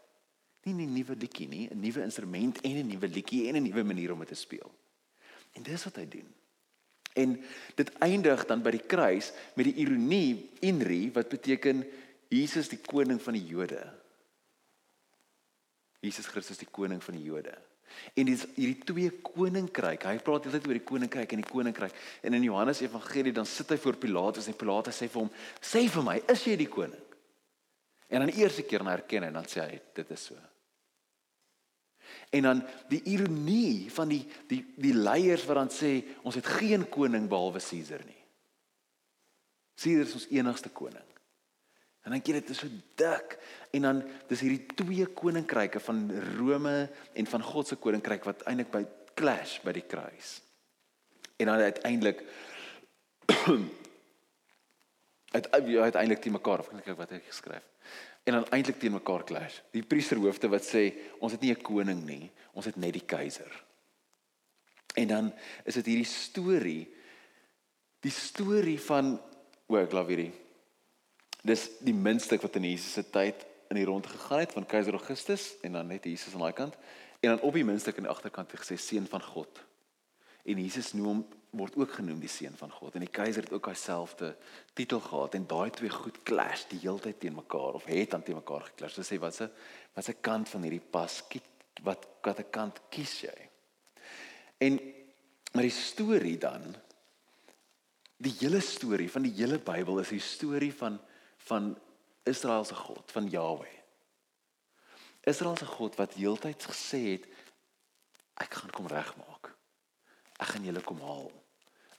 nie 0.75 0.87
'n 0.87 0.93
nuwe 0.93 1.15
liedjie 1.15 1.49
nie, 1.49 1.69
'n 1.71 1.81
nuwe 1.81 2.03
instrument 2.03 2.61
en 2.61 2.77
'n 2.77 2.87
nuwe 2.87 3.09
liedjie 3.09 3.49
en 3.49 3.57
'n 3.57 3.63
nuwe 3.63 3.85
manier 3.85 4.13
om 4.13 4.19
dit 4.19 4.29
te 4.29 4.35
speel. 4.35 4.75
En 5.53 5.63
dis 5.63 5.85
wat 5.85 5.97
hy 5.97 6.09
doen. 6.09 6.35
En 7.15 7.45
dit 7.75 7.93
eindig 7.99 8.47
dan 8.47 8.63
by 8.63 8.71
die 8.71 8.87
kruis 8.87 9.33
met 9.55 9.65
die 9.65 9.79
ironie 9.81 10.51
Inri 10.61 11.13
wat 11.13 11.29
beteken 11.29 11.85
Jesus 12.29 12.69
die 12.69 12.81
koning 12.83 13.23
van 13.23 13.33
die 13.39 13.47
Jode. 13.47 13.81
Jesus 16.01 16.27
Christus 16.27 16.61
die 16.61 16.71
koning 16.71 17.03
van 17.03 17.15
die 17.15 17.25
Jode. 17.25 17.55
En 18.15 18.29
dis 18.29 18.43
hierdie 18.57 18.83
twee 18.85 19.11
koninkryk. 19.25 20.05
Hy 20.05 20.19
praat 20.25 20.49
altyd 20.49 20.67
oor 20.69 20.77
die 20.77 20.85
koninkryk 20.85 21.33
en 21.33 21.41
die 21.41 21.49
koninkryk. 21.49 21.95
En 22.27 22.37
in 22.37 22.43
Johannes 22.43 22.83
Evangelie 22.85 23.33
dan 23.33 23.47
sit 23.49 23.71
hy 23.73 23.79
voor 23.81 23.97
Pilatus 24.03 24.51
en 24.51 24.59
Pilatus 24.59 24.99
sê 25.01 25.09
vir 25.09 25.23
hom: 25.23 25.31
"Sê 25.61 25.87
vir 25.89 26.05
my, 26.05 26.19
is 26.29 26.45
jy 26.45 26.57
die 26.61 26.69
koning?" 26.69 27.03
En 28.09 28.21
dan 28.21 28.31
die 28.31 28.43
eerste 28.43 28.63
keer 28.63 28.85
dan 28.85 28.93
herken 28.93 29.23
hy 29.23 29.33
en 29.33 29.41
dan 29.41 29.49
sê 29.51 29.65
hy: 29.65 29.81
"Dit 29.95 30.11
is 30.11 30.29
so." 30.29 30.37
En 32.31 32.43
dan 32.43 32.63
die 32.91 33.03
ironie 33.13 33.91
van 33.93 34.09
die 34.09 34.23
die 34.51 34.63
die 34.77 34.95
leiers 34.95 35.45
wat 35.47 35.61
dan 35.61 35.73
sê 35.73 35.93
ons 36.23 36.35
het 36.35 36.47
geen 36.59 36.89
koning 36.89 37.29
behalwe 37.31 37.63
Caesar 37.63 38.03
nie. 38.07 38.23
Caesar 39.77 40.07
is 40.07 40.17
ons 40.19 40.31
enigste 40.31 40.73
koning. 40.75 41.07
En 42.07 42.15
dan 42.15 42.23
kyk 42.23 42.39
dit 42.39 42.51
is 42.55 42.61
so 42.63 42.71
dik 42.95 43.39
en 43.75 43.89
dan 43.89 44.03
dis 44.31 44.43
hierdie 44.45 44.67
twee 44.79 45.07
koninkryke 45.07 45.81
van 45.83 46.05
Rome 46.37 46.77
en 47.13 47.27
van 47.27 47.43
God 47.43 47.67
se 47.67 47.79
koninkryk 47.83 48.29
wat 48.29 48.45
eintlik 48.47 48.71
by 48.71 48.85
clash 49.19 49.59
by 49.65 49.75
die 49.75 49.87
kruis. 49.91 50.37
En 51.37 51.51
dan 51.51 51.65
uiteindelik 51.67 52.23
uit 55.37 55.51
uiteindelik 55.51 56.23
te 56.23 56.31
mekaar 56.31 56.63
of 56.63 56.71
kyk 56.71 56.95
wat 56.97 57.11
hy 57.11 57.21
geskryf. 57.27 57.67
En 58.27 58.41
dan 58.41 58.49
eintlik 58.51 58.81
teen 58.83 58.97
mekaar 58.97 59.23
clash. 59.25 59.61
Die 59.71 59.85
priesterhoofde 59.87 60.51
wat 60.51 60.67
sê 60.67 60.89
ons 61.23 61.33
het 61.33 61.41
nie 61.41 61.55
'n 61.55 61.63
koning 61.63 62.03
nie, 62.05 62.31
ons 62.53 62.67
het 62.67 62.77
net 62.77 62.93
die 62.93 63.07
keiser. 63.07 63.53
En 64.95 65.09
dan 65.09 65.33
is 65.65 65.75
dit 65.75 65.87
hierdie 65.87 66.11
storie 66.11 66.89
die 68.01 68.11
storie 68.13 68.81
van 68.81 69.21
o, 69.67 69.77
ek 69.77 69.91
glo 69.91 70.07
hierdie 70.07 70.33
dis 71.47 71.69
die 71.85 71.95
minste 71.95 72.39
wat 72.43 72.57
in 72.59 72.71
Jesus 72.73 72.97
se 72.99 73.05
tyd 73.11 73.45
in 73.71 73.79
die 73.81 73.87
rond 73.87 74.07
gegaan 74.07 74.43
het 74.45 74.55
van 74.55 74.67
keiser 74.67 74.97
Augustus 74.99 75.55
en 75.67 75.79
dan 75.79 75.91
net 75.91 76.05
Jesus 76.05 76.35
aan 76.35 76.47
daai 76.47 76.57
kant 76.57 76.77
en 77.21 77.33
dan 77.33 77.41
op 77.47 77.55
die 77.55 77.65
minste 77.67 77.95
aan 77.95 78.07
die 78.07 78.13
agterkant 78.13 78.53
het 78.53 78.63
gesê 78.63 78.77
seun 78.79 79.07
van 79.11 79.23
God. 79.23 79.63
En 80.47 80.59
Jesus 80.63 80.93
noem 80.93 81.25
word 81.57 81.77
ook 81.77 81.93
genoem 81.99 82.21
die 82.21 82.31
seun 82.31 82.57
van 82.57 82.71
God 82.73 82.97
en 82.97 83.05
die 83.05 83.13
keiser 83.13 83.47
het 83.47 83.53
ook 83.53 83.69
dieselfde 83.71 84.35
titel 84.77 85.01
gehad 85.01 85.35
en 85.39 85.47
daai 85.49 85.71
twee 85.71 85.93
goed 85.93 86.21
clash 86.29 86.67
die 86.71 86.81
hele 86.83 87.01
tyd 87.03 87.21
teen 87.21 87.37
mekaar 87.37 87.79
of 87.79 87.87
het 87.91 88.15
aan 88.15 88.25
teen 88.27 88.39
mekaar 88.39 88.69
geklas. 88.71 88.97
Hulle 88.97 89.09
sê 89.09 89.19
wat 89.23 89.35
se 89.35 89.49
wat 89.97 90.05
se 90.05 90.17
kant 90.21 90.51
van 90.53 90.67
hierdie 90.67 90.83
pas 90.83 91.23
wat 91.85 92.09
watter 92.25 92.49
kant 92.51 92.81
kies 92.91 93.21
jy? 93.25 93.37
En 94.59 94.81
maar 95.53 95.65
die 95.65 95.73
storie 95.73 96.37
dan 96.39 96.75
die 98.17 98.35
hele 98.41 98.61
storie 98.61 99.09
van 99.13 99.25
die 99.25 99.35
hele 99.37 99.59
Bybel 99.61 100.01
is 100.03 100.13
die 100.13 100.23
storie 100.25 100.73
van 100.75 101.01
van 101.47 101.77
Israel 102.27 102.65
se 102.65 102.75
God, 102.75 103.13
van 103.13 103.29
Jahweh. 103.31 103.77
Israel 105.21 105.57
se 105.57 105.67
God 105.67 105.95
wat 105.95 106.17
heeltyd 106.19 106.65
gesê 106.65 107.03
het 107.13 107.29
ek 108.43 108.59
gaan 108.61 108.73
kom 108.75 108.89
regmaak. 108.91 109.53
Ek 110.37 110.51
gaan 110.53 110.67
julle 110.67 110.83
kom 110.83 110.99
haal. 111.01 111.31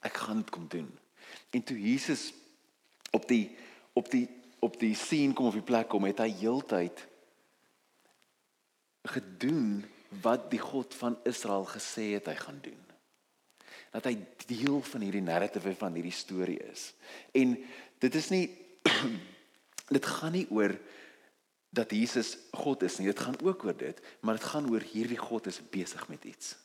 Ek 0.06 0.16
gaan 0.24 0.42
dit 0.42 0.50
kom 0.50 0.66
doen. 0.68 0.88
En 1.50 1.62
toe 1.62 1.78
Jesus 1.80 2.32
op 3.10 3.28
die 3.28 3.56
op 3.92 4.10
die 4.10 4.28
op 4.58 4.74
die 4.80 4.94
scene 4.98 5.32
kom 5.32 5.46
op 5.46 5.54
die 5.54 5.62
plek 5.62 5.88
kom, 5.90 6.06
het 6.08 6.18
hy 6.18 6.32
heeltyd 6.40 7.04
gedoen 9.08 9.84
wat 10.24 10.48
die 10.50 10.60
God 10.60 10.94
van 10.98 11.18
Israel 11.28 11.66
gesê 11.68 12.12
het 12.16 12.26
hy 12.26 12.34
gaan 12.40 12.58
doen. 12.64 12.80
Dat 13.94 14.08
hy 14.10 14.16
deel 14.50 14.80
van 14.84 15.04
hierdie 15.04 15.24
narrative 15.24 15.74
van 15.78 15.94
hierdie 15.94 16.14
storie 16.14 16.58
is. 16.70 16.90
En 17.36 17.54
dit 18.02 18.18
is 18.18 18.30
nie 18.34 18.46
dit 19.96 20.10
gaan 20.18 20.34
nie 20.34 20.46
oor 20.50 20.74
dat 21.70 21.92
Jesus 21.92 22.34
God 22.56 22.82
is 22.82 22.98
nie. 22.98 23.10
Dit 23.10 23.20
gaan 23.20 23.38
ook 23.44 23.64
oor 23.64 23.76
dit, 23.76 24.00
maar 24.20 24.40
dit 24.40 24.48
gaan 24.50 24.68
oor 24.72 24.84
hierdie 24.84 25.20
God 25.20 25.46
is 25.46 25.60
besig 25.70 26.08
met 26.08 26.24
iets. 26.24 26.56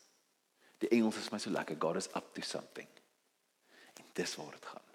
Die 0.82 0.90
Engels 0.96 1.20
is 1.20 1.30
my 1.32 1.38
so 1.38 1.52
lekker. 1.52 1.78
God 1.80 2.00
is 2.00 2.10
up 2.16 2.32
to 2.34 2.42
something. 2.42 2.88
Dis 4.14 4.36
waar 4.38 4.54
dit 4.54 4.66
gaan. 4.66 4.88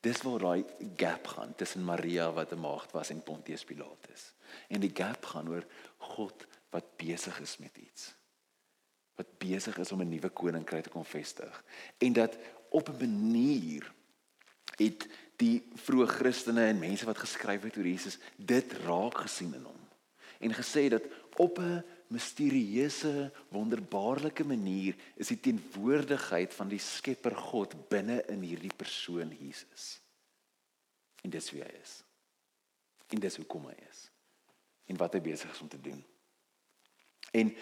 Dis 0.00 0.22
waar 0.22 0.38
daai 0.38 0.64
gap 0.96 1.26
gaan 1.34 1.54
tussen 1.58 1.84
Maria 1.84 2.30
wat 2.32 2.52
'n 2.52 2.60
maagd 2.60 2.92
was 2.92 3.10
en 3.10 3.22
Pontius 3.22 3.64
Pilatus. 3.64 4.32
En 4.68 4.80
die 4.80 4.94
gap 4.94 5.24
gaan 5.24 5.48
oor 5.48 5.66
God 5.96 6.46
wat 6.70 6.96
besig 6.96 7.40
is 7.40 7.56
met 7.58 7.76
iets. 7.76 8.14
Wat 9.14 9.38
besig 9.38 9.78
is 9.78 9.92
om 9.92 10.00
'n 10.00 10.08
nuwe 10.08 10.28
koninkryk 10.28 10.82
te 10.82 10.88
kom 10.88 11.04
vestig. 11.04 11.64
En 11.98 12.12
dat 12.12 12.38
op 12.70 12.88
'n 12.88 12.98
manier 12.98 13.92
het 14.76 15.08
die 15.36 15.68
vroeë 15.74 16.06
Christene 16.06 16.66
en 16.66 16.78
mense 16.78 17.04
wat 17.04 17.18
geskryf 17.18 17.62
het 17.62 17.76
oor 17.76 17.86
Jesus 17.86 18.18
dit 18.36 18.72
raak 18.72 19.18
gesien 19.18 19.54
in 19.54 19.64
hom 19.64 19.88
en 20.38 20.54
gesê 20.54 20.88
dat 20.88 21.02
op 21.36 21.58
'n 21.58 21.84
misterieuse 22.08 23.30
wonderbaarlike 23.52 24.44
manier 24.44 24.96
is 25.20 25.28
die 25.32 25.40
teenwoordigheid 25.40 26.54
van 26.56 26.70
die 26.70 26.80
Skepper 26.80 27.36
God 27.36 27.74
binne 27.90 28.22
in 28.32 28.44
hierdie 28.46 28.72
persoon 28.76 29.34
Jesus. 29.36 29.98
En 31.22 31.34
dis 31.34 31.50
wie 31.52 31.60
hy 31.64 31.72
is. 31.82 31.98
En 33.12 33.20
dis 33.20 33.36
hoekom 33.40 33.68
hy 33.68 33.76
is. 33.88 34.06
En 34.88 35.00
wat 35.00 35.16
hy 35.16 35.22
besig 35.24 35.52
is 35.52 35.60
om 35.64 35.68
te 35.68 35.80
doen. 35.84 36.00
En 37.36 37.52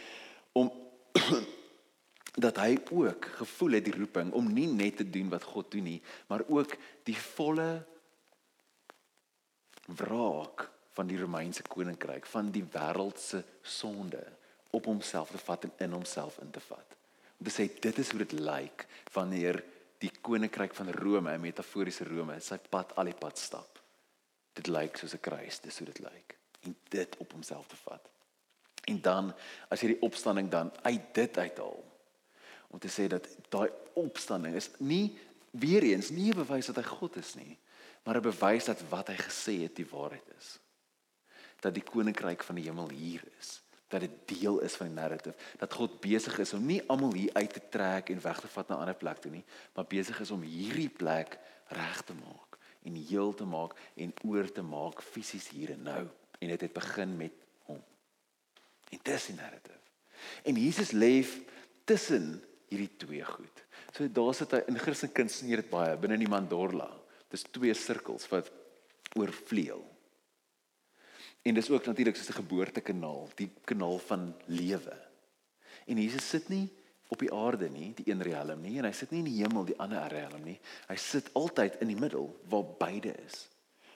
om 0.54 0.70
dat 2.46 2.62
hy 2.62 2.76
ook 2.92 3.30
gevoel 3.40 3.78
het 3.78 3.88
die 3.88 3.96
roeping 3.96 4.30
om 4.36 4.46
nie 4.52 4.68
net 4.70 5.00
te 5.00 5.10
doen 5.10 5.30
wat 5.32 5.42
God 5.42 5.70
doen 5.74 5.88
nie, 5.90 6.00
maar 6.30 6.44
ook 6.46 6.76
die 7.08 7.16
volle 7.16 7.70
wraak 9.86 10.68
van 10.96 11.08
die 11.08 11.18
Romeinse 11.18 11.62
koninkryk, 11.66 12.26
van 12.30 12.50
die 12.52 12.64
wêreld 12.72 13.18
se 13.20 13.42
sonde 13.62 14.22
op 14.76 14.84
homself 14.84 15.32
te 15.32 15.40
vat 15.40 15.64
en 15.64 15.72
in 15.86 15.96
homself 15.96 16.38
in 16.44 16.50
te 16.52 16.60
vat. 16.60 16.96
Om 17.38 17.48
te 17.48 17.52
sê 17.52 17.66
dit 17.80 17.98
is 18.02 18.12
hoe 18.12 18.22
dit 18.24 18.36
lyk 18.40 18.86
wanneer 19.14 19.62
die 20.02 20.12
koninkryk 20.20 20.74
van 20.76 20.92
Rome, 20.92 21.32
'n 21.32 21.40
metaforiese 21.40 22.04
Rome, 22.04 22.40
sy 22.40 22.58
pad 22.58 22.92
al 22.96 23.08
die 23.10 23.16
pad 23.16 23.38
stap. 23.38 23.80
Dit 24.52 24.68
lyk 24.68 24.96
soos 24.96 25.14
'n 25.14 25.20
kruis, 25.20 25.60
dis 25.60 25.78
hoe 25.78 25.86
dit 25.86 25.98
lyk. 25.98 26.36
En 26.60 26.76
dit 26.88 27.16
op 27.16 27.32
homself 27.32 27.66
te 27.66 27.76
vat. 27.76 28.10
En 28.86 29.00
dan 29.00 29.34
as 29.68 29.80
jy 29.80 29.88
die 29.88 30.02
opstanding 30.02 30.50
dan 30.50 30.72
uit 30.82 31.14
dit 31.14 31.38
uithaal, 31.38 31.84
om 32.68 32.78
te 32.78 32.88
sê 32.88 33.06
dat 33.08 33.26
daai 33.48 33.70
opstanding 33.94 34.54
is 34.54 34.70
nie 34.78 35.18
weer 35.50 35.82
eens 35.82 36.10
nie 36.10 36.30
'n 36.30 36.44
bewys 36.44 36.66
dat 36.66 36.76
hy 36.76 36.82
God 36.82 37.16
is 37.16 37.34
nie, 37.34 37.58
maar 38.04 38.16
'n 38.16 38.22
bewys 38.22 38.64
dat 38.64 38.80
wat 38.88 39.08
hy 39.08 39.16
gesê 39.16 39.62
het 39.62 39.76
die 39.76 39.88
waarheid 39.90 40.28
is. 40.38 40.58
Dat 41.60 41.74
die 41.74 41.82
koninkryk 41.82 42.42
van 42.42 42.54
die 42.54 42.64
hemel 42.64 42.88
hier 42.88 43.22
is, 43.38 43.62
dat 43.88 44.00
dit 44.00 44.40
deel 44.40 44.60
is 44.60 44.74
van 44.74 44.86
die 44.86 44.94
narrative, 44.94 45.36
dat 45.58 45.72
God 45.72 46.00
besig 46.00 46.38
is 46.38 46.52
om 46.52 46.64
nie 46.66 46.82
almal 46.90 47.12
hier 47.14 47.30
uit 47.32 47.52
te 47.52 47.62
trek 47.70 48.10
en 48.10 48.22
weg 48.22 48.40
te 48.40 48.48
vat 48.48 48.68
na 48.68 48.76
'n 48.76 48.80
ander 48.80 48.98
plek 48.98 49.18
toe 49.18 49.30
nie, 49.30 49.44
maar 49.74 49.86
besig 49.86 50.20
is 50.20 50.30
om 50.30 50.42
hierdie 50.42 50.88
plek 50.88 51.38
reg 51.68 52.02
te 52.02 52.14
maak 52.14 52.58
en 52.82 52.94
heel 52.94 53.34
te 53.34 53.44
maak 53.44 53.74
en 53.94 54.12
oor 54.22 54.52
te 54.52 54.62
maak 54.62 55.02
fisies 55.02 55.48
hier 55.48 55.70
en 55.70 55.82
nou. 55.82 56.04
En 56.38 56.48
dit 56.48 56.60
het 56.60 56.72
begin 56.72 57.16
met 57.16 57.32
hom. 57.66 57.82
En 58.90 59.00
dis 59.02 59.26
die 59.26 59.34
narrative. 59.34 59.78
En 60.42 60.54
Jesus 60.54 60.90
leef 60.90 61.40
tussen 61.84 62.44
hierdie 62.68 62.96
twee 62.96 63.24
goed. 63.24 63.64
So 63.96 64.08
daar 64.12 64.34
sit 64.34 64.52
hy 64.52 64.62
in 64.68 64.78
Christen 64.78 65.12
kuns 65.12 65.40
jy 65.40 65.56
dit 65.56 65.70
baie 65.70 65.96
binne 65.96 66.18
die 66.20 66.30
mandorla. 66.30 66.88
Dis 67.32 67.46
twee 67.50 67.74
sirkels 67.74 68.28
wat 68.28 68.50
oorvleuel. 69.16 69.82
En 71.46 71.54
dis 71.54 71.70
ook 71.70 71.86
natuurlik 71.86 72.16
soos 72.16 72.28
'n 72.28 72.42
geboortekanaal, 72.42 73.28
die 73.34 73.50
kanaal 73.64 73.98
van 73.98 74.34
lewe. 74.46 74.96
En 75.86 76.02
Jesus 76.02 76.28
sit 76.28 76.48
nie 76.48 76.68
op 77.08 77.18
die 77.18 77.32
aarde 77.32 77.68
nie, 77.70 77.94
die 77.94 78.10
een 78.10 78.22
riem 78.22 78.60
nie, 78.60 78.78
en 78.78 78.84
hy 78.84 78.92
sit 78.92 79.10
nie 79.10 79.18
in 79.18 79.30
die 79.30 79.42
hemel 79.42 79.64
die 79.64 79.78
ander 79.78 80.08
riem 80.10 80.42
nie. 80.44 80.58
Hy 80.88 80.96
sit 80.96 81.30
altyd 81.32 81.78
in 81.80 81.86
die 81.86 82.00
middel 82.00 82.40
waar 82.48 82.64
beide 82.78 83.14
is, 83.26 83.48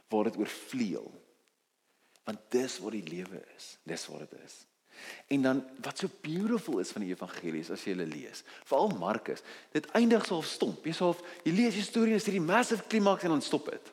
waar 0.09 0.25
dit 0.25 0.37
oorvleuel. 0.37 1.11
Want 2.25 2.39
dis 2.49 2.79
wat 2.79 2.93
die 2.93 3.09
lewe 3.09 3.43
is. 3.57 3.79
Dis 3.83 4.07
wat 4.07 4.19
dit 4.19 4.39
is. 4.45 4.67
En 5.27 5.43
dan 5.43 5.65
wat 5.83 5.99
so 5.99 6.09
beautiful 6.21 6.79
is 6.79 6.91
van 6.91 7.03
die 7.03 7.11
evangelies 7.11 7.71
as 7.71 7.85
jy 7.85 7.91
hulle 7.91 8.07
lees, 8.07 8.45
veral 8.65 8.89
Markus, 8.89 9.43
dit 9.73 9.91
eindig 9.91 10.27
so 10.27 10.43
stomp. 10.43 10.85
Jy 10.85 10.93
sê 10.93 11.11
jy 11.45 11.53
lees 11.53 11.75
die 11.75 11.83
storie 11.83 12.13
en 12.13 12.17
is 12.17 12.25
hierdie 12.25 12.47
massive 12.47 12.87
klimaks 12.87 13.23
en 13.23 13.29
dan 13.29 13.43
stop 13.43 13.71
dit. 13.71 13.93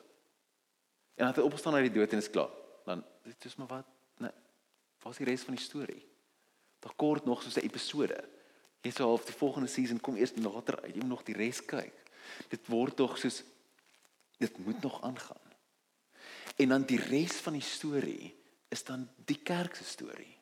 En 1.14 1.24
dan 1.24 1.26
het 1.26 1.36
hy 1.36 1.42
opgestaan 1.42 1.74
uit 1.74 1.92
die 1.92 1.98
dood 2.00 2.12
en 2.12 2.18
is 2.18 2.30
klaar. 2.30 2.67
Dit 3.28 3.44
is 3.44 3.56
maar 3.56 3.66
wat 3.66 3.86
nee. 4.16 4.32
Wat 5.02 5.12
is 5.12 5.20
die 5.20 5.28
res 5.28 5.44
van 5.46 5.54
die 5.54 5.64
storie? 5.64 6.02
Daar 6.78 6.94
kort 6.96 7.24
nog 7.24 7.42
so 7.42 7.60
'n 7.60 7.64
episode. 7.64 8.18
Jy 8.80 8.90
sê 8.90 9.02
half 9.04 9.24
die 9.24 9.34
volgende 9.34 9.68
season 9.68 10.00
kom 10.00 10.16
eers 10.16 10.32
later 10.36 10.80
uit. 10.82 10.94
Jy 10.94 11.00
moet 11.00 11.16
nog 11.16 11.22
die 11.22 11.36
res 11.36 11.64
kyk. 11.64 11.96
Dit 12.48 12.66
word 12.66 12.96
tog 12.96 13.18
soos 13.18 13.42
dit 14.38 14.58
moet 14.58 14.80
nog 14.80 15.02
aangaan. 15.02 15.46
En 16.56 16.68
dan 16.68 16.82
die 16.82 17.00
res 17.00 17.32
van 17.32 17.52
die 17.52 17.62
storie 17.62 18.34
is 18.68 18.84
dan 18.84 19.08
die 19.24 19.42
kerk 19.42 19.74
se 19.74 19.84
storie 19.84 20.38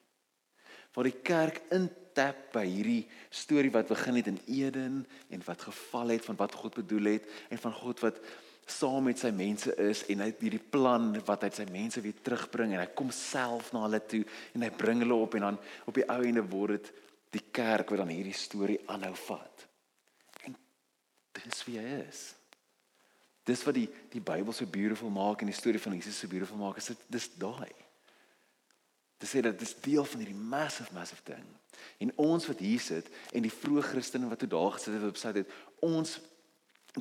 waar 0.97 1.05
die 1.05 1.21
kerk 1.21 1.61
in 1.77 1.91
tap 2.17 2.39
by 2.55 2.65
hierdie 2.65 3.03
storie 3.29 3.71
wat 3.75 3.91
begin 3.91 4.17
het 4.17 4.31
in 4.31 4.39
Eden 4.49 5.03
en 5.29 5.43
wat 5.45 5.67
geval 5.69 6.15
het 6.15 6.25
van 6.25 6.39
wat 6.41 6.55
God 6.57 6.79
bedoel 6.79 7.11
het 7.13 7.27
en 7.53 7.61
van 7.61 7.75
God 7.77 8.01
wat 8.01 8.21
saam 8.67 9.05
met 9.07 9.21
sy 9.23 9.31
mense 9.31 9.71
is 9.79 10.03
en 10.11 10.25
hy 10.25 10.31
het 10.33 10.41
hierdie 10.43 10.63
plan 10.75 11.13
wat 11.29 11.45
hy 11.47 11.51
sy 11.55 11.67
mense 11.71 12.03
weer 12.03 12.17
terugbring 12.27 12.75
en 12.75 12.83
hy 12.83 12.89
kom 12.99 13.13
self 13.15 13.71
na 13.73 13.85
hulle 13.85 14.01
toe 14.11 14.25
en 14.57 14.67
hy 14.67 14.71
bring 14.75 15.05
hulle 15.05 15.19
op 15.23 15.37
en 15.39 15.47
dan 15.47 15.61
op 15.87 15.95
die 15.95 16.07
ou 16.11 16.19
ende 16.27 16.43
word 16.51 16.75
dit 16.75 16.91
die 17.37 17.45
kerk 17.55 17.93
wat 17.93 18.03
dan 18.03 18.11
hierdie 18.11 18.35
storie 18.37 18.81
aanhou 18.91 19.13
vat. 19.27 19.67
En 20.49 20.57
dis 21.39 21.63
wie 21.69 21.79
hy 21.79 22.03
is. 22.03 22.27
Dis 23.47 23.63
wat 23.67 23.77
die 23.79 23.87
die 24.11 24.23
Bybel 24.25 24.55
so 24.57 24.67
beautiful 24.67 25.13
maak 25.15 25.43
en 25.43 25.51
die 25.53 25.57
storie 25.57 25.83
van 25.83 25.95
Jesus 25.95 26.19
so 26.19 26.31
beautiful 26.31 26.59
maak. 26.59 26.81
Is 26.83 26.91
dit 26.91 27.05
dis 27.19 27.29
daai. 27.39 27.71
Dit 29.23 29.31
sê 29.31 29.43
dat 29.45 29.59
dis 29.59 29.77
deel 29.85 30.05
van 30.05 30.23
hierdie 30.23 30.47
massive 30.57 30.95
massive 30.97 31.23
ding. 31.29 31.45
En 32.03 32.13
ons 32.21 32.49
wat 32.51 32.63
hier 32.65 32.83
sit 32.83 33.09
en 33.33 33.45
die 33.45 33.53
vroeë 33.53 33.85
Christene 33.93 34.29
wat 34.31 34.43
toe 34.43 34.51
daar 34.51 34.75
gesit 34.75 34.97
het 34.97 35.07
op 35.07 35.21
sy 35.21 35.33
het, 35.37 35.55
ons 35.85 36.19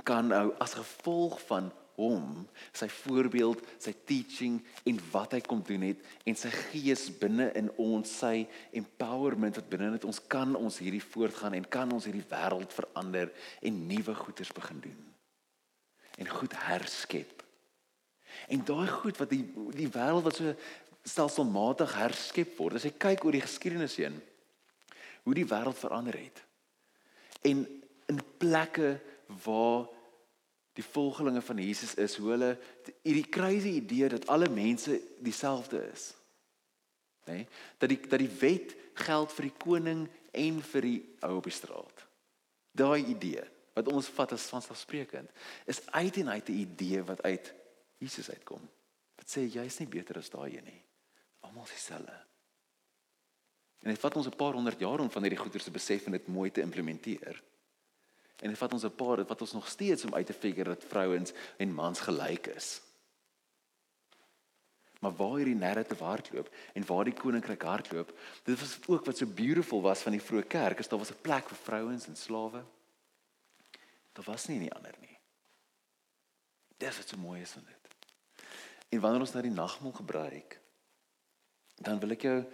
kan 0.03 0.27
nou 0.27 0.49
as 0.60 0.75
gevolg 0.75 1.39
van 1.47 1.71
hom, 1.95 2.43
sy 2.75 2.89
voorbeeld, 2.91 3.62
sy 3.79 3.93
teaching 4.08 4.58
en 4.84 4.99
wat 5.13 5.38
hy 5.38 5.39
kom 5.45 5.62
doen 5.63 5.86
het 5.88 6.01
en 6.27 6.36
sy 6.36 6.51
gees 6.51 7.08
binne 7.21 7.47
in 7.55 7.69
ons, 7.79 8.17
sy 8.19 8.43
empowerment 8.75 9.62
wat 9.62 9.69
binne 9.71 9.93
in 9.93 9.99
ons 10.03 10.19
kan 10.27 10.58
ons 10.60 10.81
hierdie 10.84 11.03
voortgaan 11.03 11.55
en 11.55 11.67
kan 11.71 11.91
ons 11.95 12.10
hierdie 12.10 12.25
wêreld 12.27 12.75
verander 12.75 13.31
en 13.63 13.84
nuwe 13.88 14.17
goeders 14.25 14.51
begin 14.55 14.84
doen 14.84 15.03
en 16.15 16.29
goed 16.29 16.53
herskep. 16.67 17.43
En 18.47 18.62
daai 18.63 18.88
goed 18.88 19.17
wat 19.19 19.31
die 19.31 19.43
die 19.75 19.89
wêreld 19.91 20.27
wat 20.27 20.38
so 20.38 20.53
stelselmatig 21.05 21.91
herskep 21.99 22.55
word. 22.58 22.77
As 22.79 22.88
jy 22.88 22.93
kyk 22.97 23.25
oor 23.25 23.36
die 23.36 23.43
geskiedenis 23.43 23.97
heen 24.01 24.17
hoe 25.25 25.36
die 25.36 25.47
wêreld 25.49 25.77
verander 25.79 26.17
het. 26.19 26.41
En 27.45 27.65
in 28.12 28.21
plekke 28.38 28.95
waar 29.43 29.88
die 30.75 30.83
volgelinge 30.83 31.41
van 31.41 31.57
Jesus 31.57 31.93
is, 31.93 32.17
hoe 32.19 32.29
hulle 32.29 32.51
hierdie 33.01 33.29
crazy 33.31 33.77
idee 33.79 34.09
dat 34.11 34.27
alle 34.27 34.49
mense 34.51 34.99
dieselfde 35.23 35.79
is. 35.93 36.13
Nê? 37.25 37.33
Nee? 37.33 37.47
Dat 37.77 37.89
die 37.89 37.99
dat 38.07 38.19
die 38.19 38.33
wet 38.39 38.75
geld 39.05 39.31
vir 39.35 39.49
die 39.49 39.57
koning 39.59 40.05
en 40.35 40.61
vir 40.71 40.81
die 40.85 40.99
ou 41.25 41.38
op 41.39 41.47
die 41.47 41.55
straat. 41.55 42.05
Daai 42.75 43.05
idee 43.05 43.43
wat 43.75 43.89
ons 43.91 44.07
vat 44.15 44.31
as 44.31 44.47
vanselfsprekend, 44.47 45.31
is 45.67 45.81
uit 45.91 46.17
en 46.21 46.29
uit 46.29 46.49
'n 46.49 46.59
idee 46.63 47.01
wat 47.03 47.21
uit 47.23 47.53
Jesus 47.99 48.29
uitkom. 48.29 48.61
Wat 49.15 49.27
sê 49.27 49.41
jy's 49.51 49.79
nie 49.79 49.88
beter 49.88 50.17
as 50.17 50.29
daai 50.29 50.57
een 50.57 50.63
nie. 50.63 50.83
Almal 51.39 51.65
dieselfde. 51.65 52.15
En 53.79 53.91
dit 53.91 53.99
vat 53.99 54.15
ons 54.15 54.27
'n 54.27 54.35
paar 54.35 54.53
honderd 54.53 54.79
jaar 54.79 54.99
om 54.99 55.11
van 55.11 55.21
hierdie 55.21 55.39
goeie 55.39 55.59
te 55.59 55.71
besef 55.71 56.05
en 56.05 56.11
dit 56.11 56.27
mooi 56.27 56.51
te 56.51 56.61
implementeer. 56.61 57.43
En 58.43 58.49
dit 58.49 58.57
vat 58.57 58.73
ons 58.73 58.83
'n 58.83 58.95
paar, 58.95 59.25
vat 59.25 59.41
ons 59.41 59.53
nog 59.53 59.67
steeds 59.67 60.05
om 60.05 60.13
uit 60.13 60.25
te 60.25 60.33
figure 60.33 60.69
dat 60.69 60.83
vrouens 60.83 61.33
en 61.57 61.73
mans 61.73 61.99
gelyk 61.99 62.47
is. 62.47 62.81
Maar 64.99 65.15
waar 65.15 65.35
hierdie 65.35 65.55
narrative 65.55 66.03
hardloop 66.03 66.49
en 66.73 66.85
waar 66.85 67.03
die 67.03 67.13
koninkryk 67.13 67.61
hardloop, 67.61 68.19
dit 68.43 68.59
was 68.59 68.77
ook 68.87 69.05
wat 69.05 69.17
so 69.17 69.25
beautiful 69.25 69.81
was 69.81 70.01
van 70.01 70.11
die 70.11 70.21
vroeë 70.21 70.47
kerk, 70.47 70.79
is 70.79 70.87
daar 70.87 70.99
was 70.99 71.11
'n 71.11 71.21
plek 71.21 71.49
vir 71.49 71.57
vrouens 71.57 72.07
en 72.07 72.15
slawe. 72.15 72.63
Daar 74.13 74.25
was 74.25 74.45
nie 74.45 74.59
nie 74.59 74.73
ander 74.73 74.95
nie. 74.99 75.17
Dis 76.77 76.97
wat 76.97 77.07
so 77.07 77.17
mooi 77.17 77.41
is 77.41 77.51
van 77.51 77.63
dit. 77.63 77.85
En 78.89 78.99
wanneer 78.99 79.19
ons 79.19 79.31
nou 79.31 79.43
die 79.43 79.51
nagmaal 79.51 79.91
gebruik, 79.91 80.59
dan 81.75 81.99
wil 81.99 82.11
ek 82.11 82.21
jou 82.21 82.45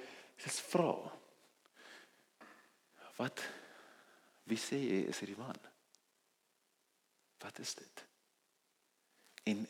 dis 0.44 0.60
vra. 0.60 1.12
Wat 3.16 3.44
wie 4.44 4.58
sê 4.58 4.76
jy 4.76 5.08
is 5.08 5.20
hierdie 5.20 5.38
man? 5.38 5.71
Wat 7.42 7.60
is 7.60 7.76
dit? 7.76 8.06
En 9.44 9.68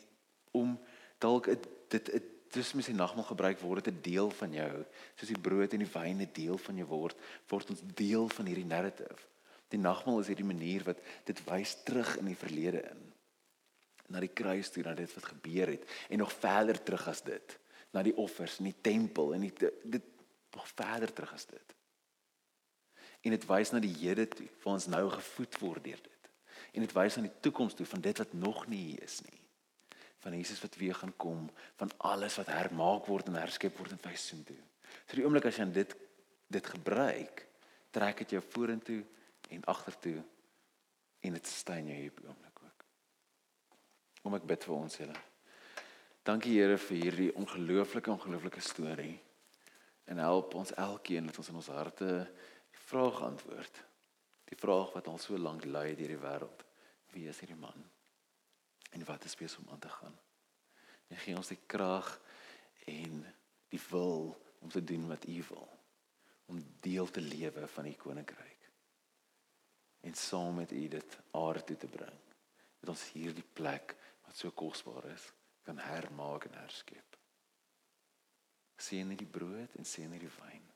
om 0.50 0.76
dalk 1.18 1.48
dit 1.88 2.10
dis 2.52 2.72
mens 2.76 2.88
die 2.90 2.96
nagmaal 2.96 3.24
gebruik 3.24 3.60
word 3.64 3.84
dit 3.84 3.94
'n 3.94 4.02
deel 4.02 4.30
van 4.30 4.52
jou, 4.52 4.84
soos 5.16 5.28
die 5.28 5.40
brood 5.40 5.72
en 5.72 5.84
die 5.84 5.94
wyn 5.94 6.20
'n 6.20 6.32
deel 6.32 6.58
van 6.58 6.76
jou 6.76 6.86
word, 6.86 7.16
word 7.48 7.70
ons 7.70 7.82
deel 7.94 8.28
van 8.28 8.46
hierdie 8.46 8.68
narrative. 8.68 9.28
Die 9.68 9.80
nagmaal 9.80 10.20
is 10.20 10.26
hierdie 10.26 10.44
manier 10.44 10.84
wat 10.84 10.98
dit 11.24 11.44
wys 11.44 11.82
terug 11.82 12.16
in 12.16 12.28
die 12.28 12.36
verlede 12.36 12.82
in. 12.90 13.12
Na 14.08 14.20
die 14.20 14.32
kruis 14.32 14.70
toe, 14.70 14.82
na 14.82 14.94
dit 14.94 15.14
wat 15.14 15.24
gebeur 15.24 15.66
het 15.66 15.84
en 16.08 16.18
nog 16.18 16.32
verder 16.32 16.82
terug 16.82 17.08
as 17.08 17.22
dit, 17.22 17.58
na 17.90 18.02
die 18.02 18.16
offers 18.16 18.58
in 18.58 18.64
die 18.64 18.80
tempel 18.80 19.34
en 19.34 19.40
die, 19.40 19.52
dit 19.84 20.04
nog 20.52 20.68
verder 20.68 21.12
terug 21.12 21.32
as 21.32 21.46
dit. 21.46 21.74
En 23.22 23.30
dit 23.30 23.46
wys 23.46 23.70
na 23.72 23.80
die 23.80 23.94
Here 23.94 24.28
toe, 24.28 24.48
waar 24.62 24.74
ons 24.74 24.86
nou 24.86 25.10
gevoed 25.10 25.58
word 25.58 25.84
deur 25.84 26.02
dit. 26.02 26.11
En 26.72 26.84
dit 26.84 26.92
wys 26.96 27.16
aan 27.16 27.28
die 27.28 27.40
toekoms 27.44 27.76
toe 27.76 27.86
van 27.86 28.00
dit 28.00 28.18
wat 28.18 28.32
nog 28.32 28.66
nie 28.66 28.80
hier 28.92 29.02
is 29.04 29.20
nie. 29.26 29.40
Van 30.24 30.36
Jesus 30.36 30.60
wat 30.62 30.78
weer 30.80 30.94
gaan 30.94 31.16
kom, 31.16 31.50
van 31.76 31.90
alles 31.96 32.38
wat 32.40 32.52
hermaak 32.52 33.08
word 33.10 33.28
en 33.28 33.40
herskep 33.40 33.76
word 33.78 33.92
in 33.92 34.02
wysoen 34.04 34.44
toe. 34.48 34.60
So 35.06 35.18
die 35.18 35.26
oomblik 35.26 35.48
as 35.50 35.58
jy 35.60 35.68
dit 35.72 35.96
dit 36.52 36.66
gebruik, 36.68 37.46
trek 37.90 38.18
dit 38.24 38.34
jou 38.36 38.42
vorentoe 38.52 39.00
en 39.48 39.62
agtertoe 39.72 40.18
en 41.24 41.36
dit 41.38 41.46
steun 41.48 41.86
jou 41.88 41.96
hier 41.96 42.26
oomblik 42.26 42.58
ook. 42.64 42.84
Kom 44.22 44.36
ek 44.36 44.48
bid 44.48 44.66
vir 44.68 44.74
ons 44.76 44.98
Here. 45.00 45.16
Dankie 46.28 46.58
Here 46.58 46.76
vir 46.78 46.98
hierdie 46.98 47.30
ongelooflike 47.40 48.12
ongelooflike 48.12 48.60
storie. 48.60 49.16
En 50.04 50.20
help 50.20 50.54
ons 50.60 50.74
elkeen 50.76 51.30
dat 51.30 51.40
ons 51.40 51.48
in 51.48 51.60
ons 51.62 51.72
harte 51.72 52.10
die 52.26 52.84
vraag 52.90 53.22
antwoord. 53.32 53.82
Die 54.52 54.60
vraag 54.60 54.92
wat 54.92 55.08
al 55.08 55.18
so 55.18 55.38
lank 55.40 55.64
lei 55.64 55.94
deur 55.96 56.12
die 56.12 56.20
wêreld. 56.20 56.64
Wie 57.14 57.24
is 57.28 57.40
hierdie 57.40 57.56
man? 57.56 57.86
En 58.92 59.04
wat 59.08 59.24
is 59.24 59.36
besig 59.36 59.62
om 59.64 59.70
aan 59.72 59.80
te 59.80 59.88
gaan? 59.88 60.18
En 61.08 61.20
gee 61.24 61.36
ons 61.36 61.52
die 61.52 61.60
krag 61.66 62.08
en 62.88 63.22
die 63.72 63.80
wil 63.88 64.34
om 64.60 64.68
te 64.68 64.84
doen 64.84 65.08
wat 65.08 65.24
U 65.28 65.38
wil 65.48 65.68
om 66.52 66.60
deel 66.84 67.08
te 67.08 67.20
lewe 67.20 67.64
van 67.68 67.88
U 67.88 67.94
koninkryk 67.96 68.68
en 70.02 70.14
saam 70.14 70.54
met 70.58 70.72
U 70.72 70.88
dit 70.88 71.18
aarde 71.30 71.64
toe 71.64 71.76
te 71.76 71.88
bring. 71.88 72.16
Dat 72.80 72.92
ons 72.92 73.08
hierdie 73.14 73.46
plek 73.54 73.94
wat 74.26 74.36
so 74.36 74.50
kosbaar 74.50 75.06
is, 75.14 75.28
kan 75.62 75.78
hermaak 75.78 76.48
en 76.50 76.58
herskep. 76.58 77.18
Seën 78.76 79.06
net 79.08 79.22
die 79.22 79.30
brood 79.38 79.78
en 79.78 79.86
seën 79.86 80.10
net 80.10 80.26
die 80.26 80.34
wyn 80.40 80.66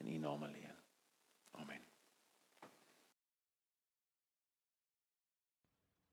in 0.00 0.14
U 0.14 0.22
naam 0.24 0.48
alleen. 0.48 0.80
Amen. 1.60 1.85